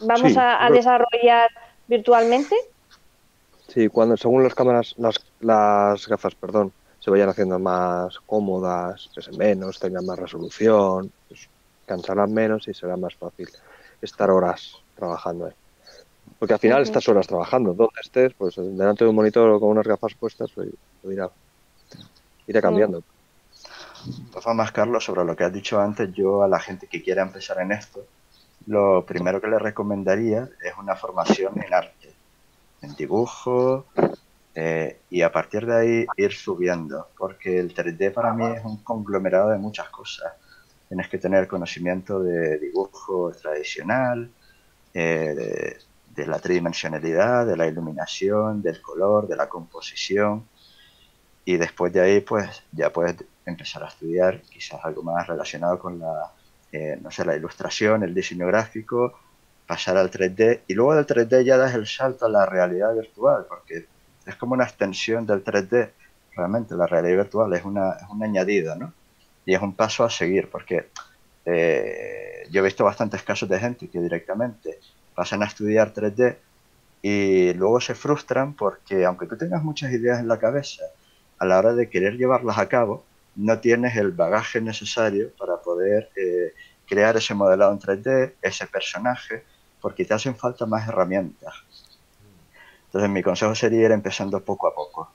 [0.00, 1.48] ¿Vamos a, desarrollar
[1.88, 2.54] virtualmente?
[3.68, 9.36] Sí, cuando según las cámaras, las, las gafas, perdón, se vayan haciendo más cómodas, pesen
[9.38, 11.48] menos, tengan más resolución, pues
[11.86, 13.48] cansarán menos y será más fácil
[14.00, 15.48] estar horas trabajando.
[15.48, 15.54] ¿eh?
[16.38, 17.72] Porque al final estás horas trabajando.
[17.72, 20.68] Donde estés, pues delante de un monitor o con unas gafas puestas, pues,
[21.02, 21.30] lo irá,
[22.46, 23.02] irá cambiando.
[24.06, 27.02] De todas formas, Carlos, sobre lo que has dicho antes, yo a la gente que
[27.02, 28.04] quiera empezar en esto,
[28.66, 32.12] lo primero que le recomendaría es una formación en arte,
[32.82, 33.86] en dibujo,
[34.54, 38.78] eh, y a partir de ahí ir subiendo, porque el 3D para mí es un
[38.78, 40.32] conglomerado de muchas cosas.
[40.88, 44.30] Tienes que tener conocimiento de dibujo tradicional,
[44.92, 45.76] eh,
[46.14, 50.46] de, la tridimensionalidad, de la iluminación, del color, de la composición.
[51.44, 53.16] Y después de ahí, pues ya puedes
[53.46, 56.32] empezar a estudiar quizás algo más relacionado con la,
[56.72, 59.18] eh, no sé, la ilustración, el diseño gráfico,
[59.66, 60.62] pasar al 3D.
[60.66, 63.86] Y luego del 3D ya das el salto a la realidad virtual, porque
[64.26, 65.90] es como una extensión del 3D.
[66.36, 68.92] Realmente la realidad virtual es, una, es un añadido, ¿no?
[69.44, 70.90] y es un paso a seguir porque
[71.44, 74.78] eh, yo he visto bastantes casos de gente que directamente
[75.14, 76.36] pasan a estudiar 3D
[77.02, 80.84] y luego se frustran porque aunque tú tengas muchas ideas en la cabeza,
[81.38, 83.04] a la hora de querer llevarlas a cabo,
[83.36, 86.52] no tienes el bagaje necesario para poder eh,
[86.86, 89.44] crear ese modelado en 3D, ese personaje,
[89.80, 91.54] porque te hacen falta más herramientas.
[92.90, 95.08] Entonces mi consejo sería ir empezando poco a poco.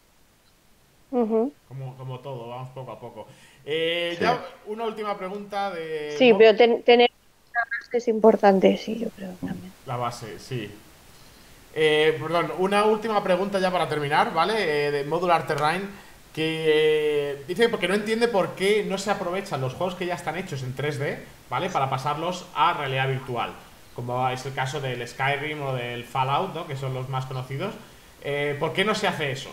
[1.10, 3.28] como, como todo, vamos poco a poco.
[3.66, 6.16] Eh, ya una última pregunta de...
[6.18, 7.12] Sí, pero tener
[7.52, 9.74] una base es importante, sí, yo creo también.
[9.86, 10.72] La base, sí.
[11.74, 14.88] Eh, perdón, una última pregunta ya para terminar, ¿vale?
[14.88, 15.90] Eh, de Modular Terrain,
[16.34, 20.38] que dice porque no entiende por qué no se aprovechan los juegos que ya están
[20.38, 21.18] hechos en 3D,
[21.50, 21.70] ¿vale?
[21.70, 23.52] Para pasarlos a realidad virtual,
[23.96, 26.68] como es el caso del Skyrim o del Fallout, ¿no?
[26.68, 27.74] Que son los más conocidos.
[28.60, 29.52] ¿Por qué no se hace eso?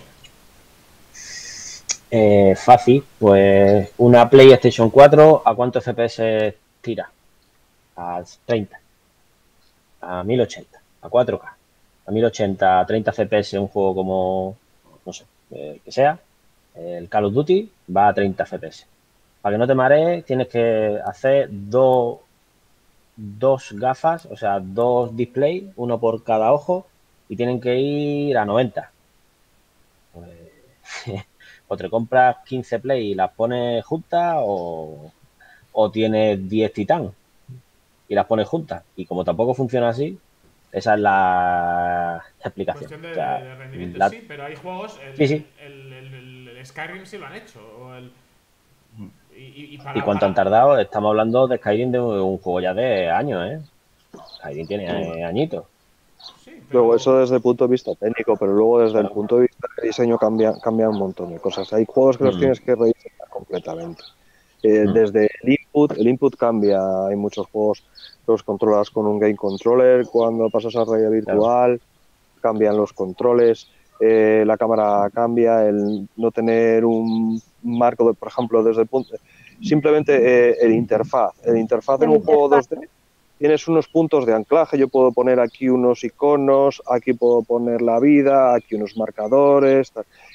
[2.14, 7.10] Eh, fácil, pues una PlayStation 4, ¿a cuántos FPS tira?
[7.96, 8.78] A 30,
[10.02, 11.40] a 1080, a 4K,
[12.06, 14.56] a 1080, a 30 FPS un juego como,
[15.06, 16.18] no sé, el que sea,
[16.74, 18.86] el Call of Duty va a 30 FPS.
[19.40, 22.18] Para que no te marees, tienes que hacer dos,
[23.16, 26.86] dos gafas, o sea, dos displays, uno por cada ojo,
[27.28, 28.90] y tienen que ir a 90.
[30.12, 30.28] Pues,
[31.68, 35.12] o te compras 15 Play y las pones juntas o,
[35.72, 37.12] o tienes 10 Titan
[38.08, 38.84] y las pones juntas.
[38.96, 40.18] Y como tampoco funciona así,
[40.70, 42.90] esa es la explicación.
[42.90, 44.98] De, de rendimiento, sí, pero hay juegos.
[45.08, 45.46] El, sí, sí.
[45.60, 47.60] El, el, Skyrim sí lo han hecho.
[49.36, 50.78] Y, y, para, ¿Y, cuánto han tardado?
[50.78, 53.60] Estamos hablando de Skyrim de un juego ya de años, ¿eh?
[54.38, 55.64] Skyrim tiene añitos.
[56.70, 59.68] Luego, eso desde el punto de vista técnico, pero luego desde el punto de vista
[59.76, 61.70] de diseño cambia, cambia un montón de cosas.
[61.72, 62.38] Hay juegos que los mm.
[62.38, 64.02] tienes que rediseñar completamente.
[64.62, 64.92] Eh, mm.
[64.92, 66.80] Desde el input, el input cambia.
[67.08, 67.84] Hay muchos juegos
[68.24, 70.06] que los controlas con un game controller.
[70.06, 71.80] Cuando pasas a realidad virtual,
[72.40, 73.68] cambian los controles.
[74.00, 75.66] Eh, la cámara cambia.
[75.68, 79.14] El no tener un marco, de, por ejemplo, desde el punto.
[79.62, 81.32] Simplemente eh, el interfaz.
[81.44, 82.88] El interfaz en un juego 2D
[83.42, 87.98] tienes unos puntos de anclaje, yo puedo poner aquí unos iconos, aquí puedo poner la
[87.98, 89.92] vida, aquí unos marcadores,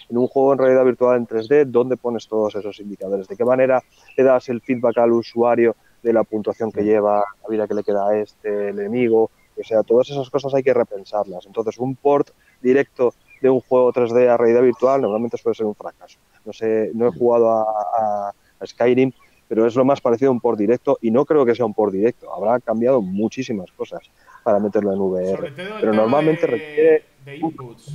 [0.09, 3.29] en un juego en realidad virtual en 3D, ¿dónde pones todos esos indicadores?
[3.29, 3.81] ¿De qué manera
[4.17, 7.83] le das el feedback al usuario de la puntuación que lleva, la vida que le
[7.83, 9.31] queda a este, el enemigo?
[9.57, 11.45] O sea, todas esas cosas hay que repensarlas.
[11.45, 12.31] Entonces, un port
[12.61, 16.17] directo de un juego 3D a realidad virtual normalmente suele ser un fracaso.
[16.45, 19.11] No sé, no he jugado a, a Skyrim,
[19.47, 21.73] pero es lo más parecido a un por directo y no creo que sea un
[21.73, 22.33] por directo.
[22.33, 24.01] Habrá cambiado muchísimas cosas
[24.43, 25.53] para meterlo en VR.
[25.55, 27.91] Pero normalmente requiere de inputs.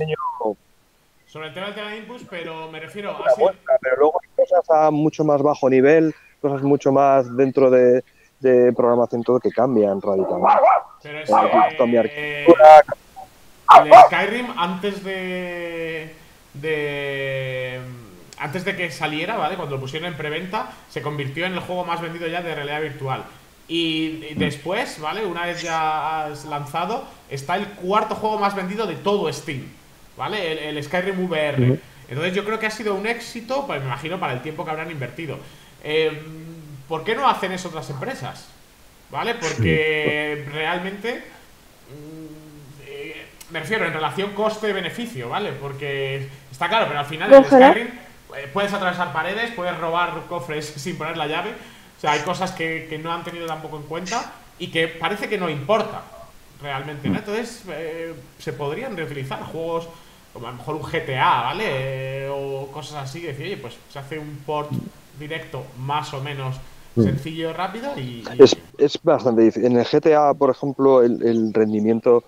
[1.25, 3.17] Sobre el tema de inputs, pero me refiero a.
[3.81, 8.03] pero luego hay cosas a mucho más bajo nivel, cosas mucho más dentro de,
[8.39, 10.59] de programación, todo que cambian radicalmente.
[11.01, 12.45] Pero es cambiar eh,
[13.83, 16.13] el Skyrim antes de.
[16.53, 17.79] de
[18.37, 19.55] antes de que saliera, ¿vale?
[19.55, 22.81] Cuando lo pusieron en preventa, se convirtió en el juego más vendido ya de realidad
[22.81, 23.23] virtual.
[23.67, 25.25] Y, después, ¿vale?
[25.25, 29.63] Una vez ya has lanzado, está el cuarto juego más vendido de todo Steam,
[30.17, 30.69] ¿vale?
[30.69, 31.79] El, Skyrim VR.
[32.09, 34.71] Entonces yo creo que ha sido un éxito, pues me imagino, para el tiempo que
[34.71, 35.39] habrán invertido.
[35.83, 36.21] Eh,
[36.89, 38.47] ¿Por qué no hacen eso otras empresas?
[39.09, 39.35] ¿Vale?
[39.35, 41.23] Porque realmente...
[43.51, 45.51] Me refiero en relación coste-beneficio, ¿vale?
[45.51, 50.65] Porque está claro, pero al final el Skyrim eh, puedes atravesar paredes, puedes robar cofres
[50.77, 51.51] sin poner la llave.
[51.97, 55.37] O sea, hay cosas que, no han tenido tampoco en cuenta y que parece que
[55.37, 56.01] no importa
[56.61, 57.17] realmente, ¿no?
[57.17, 59.87] Entonces, eh, se podrían reutilizar juegos
[60.33, 61.65] como a lo mejor un GTA, ¿vale?
[61.67, 64.71] Eh, o cosas así, decir, oye, pues se hace un port
[65.19, 66.55] directo más o menos
[66.95, 67.03] mm.
[67.03, 68.23] sencillo y rápido y...
[68.77, 69.71] Es, bastante difícil.
[69.71, 72.23] En el GTA, por ejemplo, el rendimiento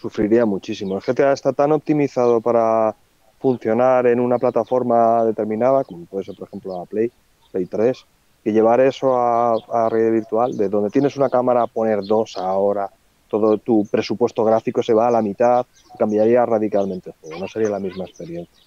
[0.00, 0.96] sufriría muchísimo.
[0.96, 2.94] El GTA está tan optimizado para
[3.38, 7.10] funcionar en una plataforma determinada, como puede ser por ejemplo la Play,
[7.52, 8.06] Play 3,
[8.44, 12.90] que llevar eso a, a realidad virtual, de donde tienes una cámara, poner dos ahora,
[13.28, 15.64] todo tu presupuesto gráfico se va a la mitad,
[15.98, 18.64] cambiaría radicalmente el juego, no sería la misma experiencia.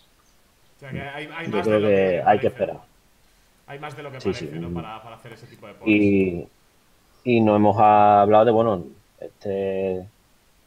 [0.78, 2.80] O sea, que hay, hay más de lo que, hay que esperar.
[3.68, 4.74] Hay más de lo que parece, ¿no?
[4.74, 6.48] Para, para, hacer ese tipo de Y,
[7.24, 8.84] y no hemos hablado de, bueno,
[9.20, 10.06] este,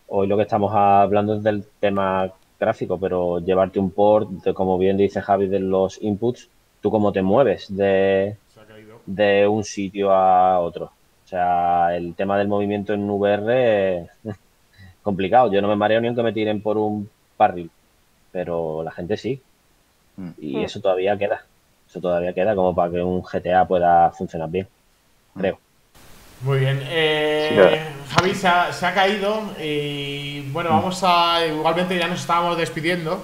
[0.09, 4.78] hoy lo que estamos hablando es del tema gráfico, pero llevarte un port, de, como
[4.78, 6.49] bien dice Javi, de los inputs,
[6.81, 8.37] tú cómo te mueves de,
[9.05, 10.87] de un sitio a otro.
[11.24, 14.11] O sea, el tema del movimiento en VR es
[15.03, 15.53] complicado.
[15.53, 17.70] Yo no me mareo ni aunque me tiren por un barril,
[18.31, 19.41] pero la gente sí.
[20.16, 20.31] Mm.
[20.39, 20.65] Y mm.
[20.65, 21.45] eso todavía queda.
[21.89, 24.69] Eso todavía queda como para que un GTA pueda funcionar bien,
[25.37, 25.59] creo.
[26.43, 26.81] Muy bien.
[26.85, 27.81] Eh,
[28.11, 31.47] Javi se ha, caído y bueno, vamos a.
[31.47, 33.23] Igualmente ya nos estábamos despidiendo.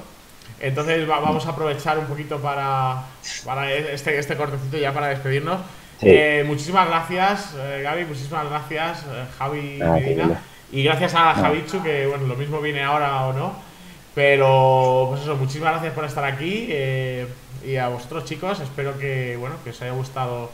[0.61, 3.03] Entonces vamos a aprovechar un poquito para,
[3.45, 5.61] para este, este cortecito ya para despedirnos.
[6.01, 9.05] Eh, muchísimas gracias, eh, Gaby, muchísimas gracias,
[9.39, 10.43] Javi ah, Medina.
[10.73, 13.73] Y gracias a Javichu, que bueno, lo mismo viene ahora o no.
[14.15, 17.27] Pero, pues eso, muchísimas gracias por estar aquí eh,
[17.65, 20.51] y a vosotros chicos, espero que, bueno, que os haya gustado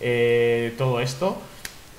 [0.00, 1.36] eh, todo esto.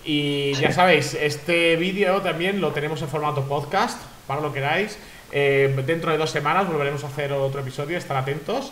[0.06, 4.98] Y ya sabéis, este vídeo también lo tenemos en formato podcast, para lo queráis.
[5.32, 8.72] Eh, dentro de dos semanas volveremos a hacer otro episodio, estar atentos.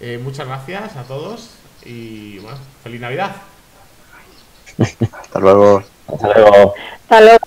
[0.00, 1.54] Eh, muchas gracias a todos
[1.84, 3.36] y bueno, feliz Navidad.
[4.78, 5.82] Hasta luego.
[6.06, 6.74] Hasta luego.
[7.08, 7.38] Hasta luego.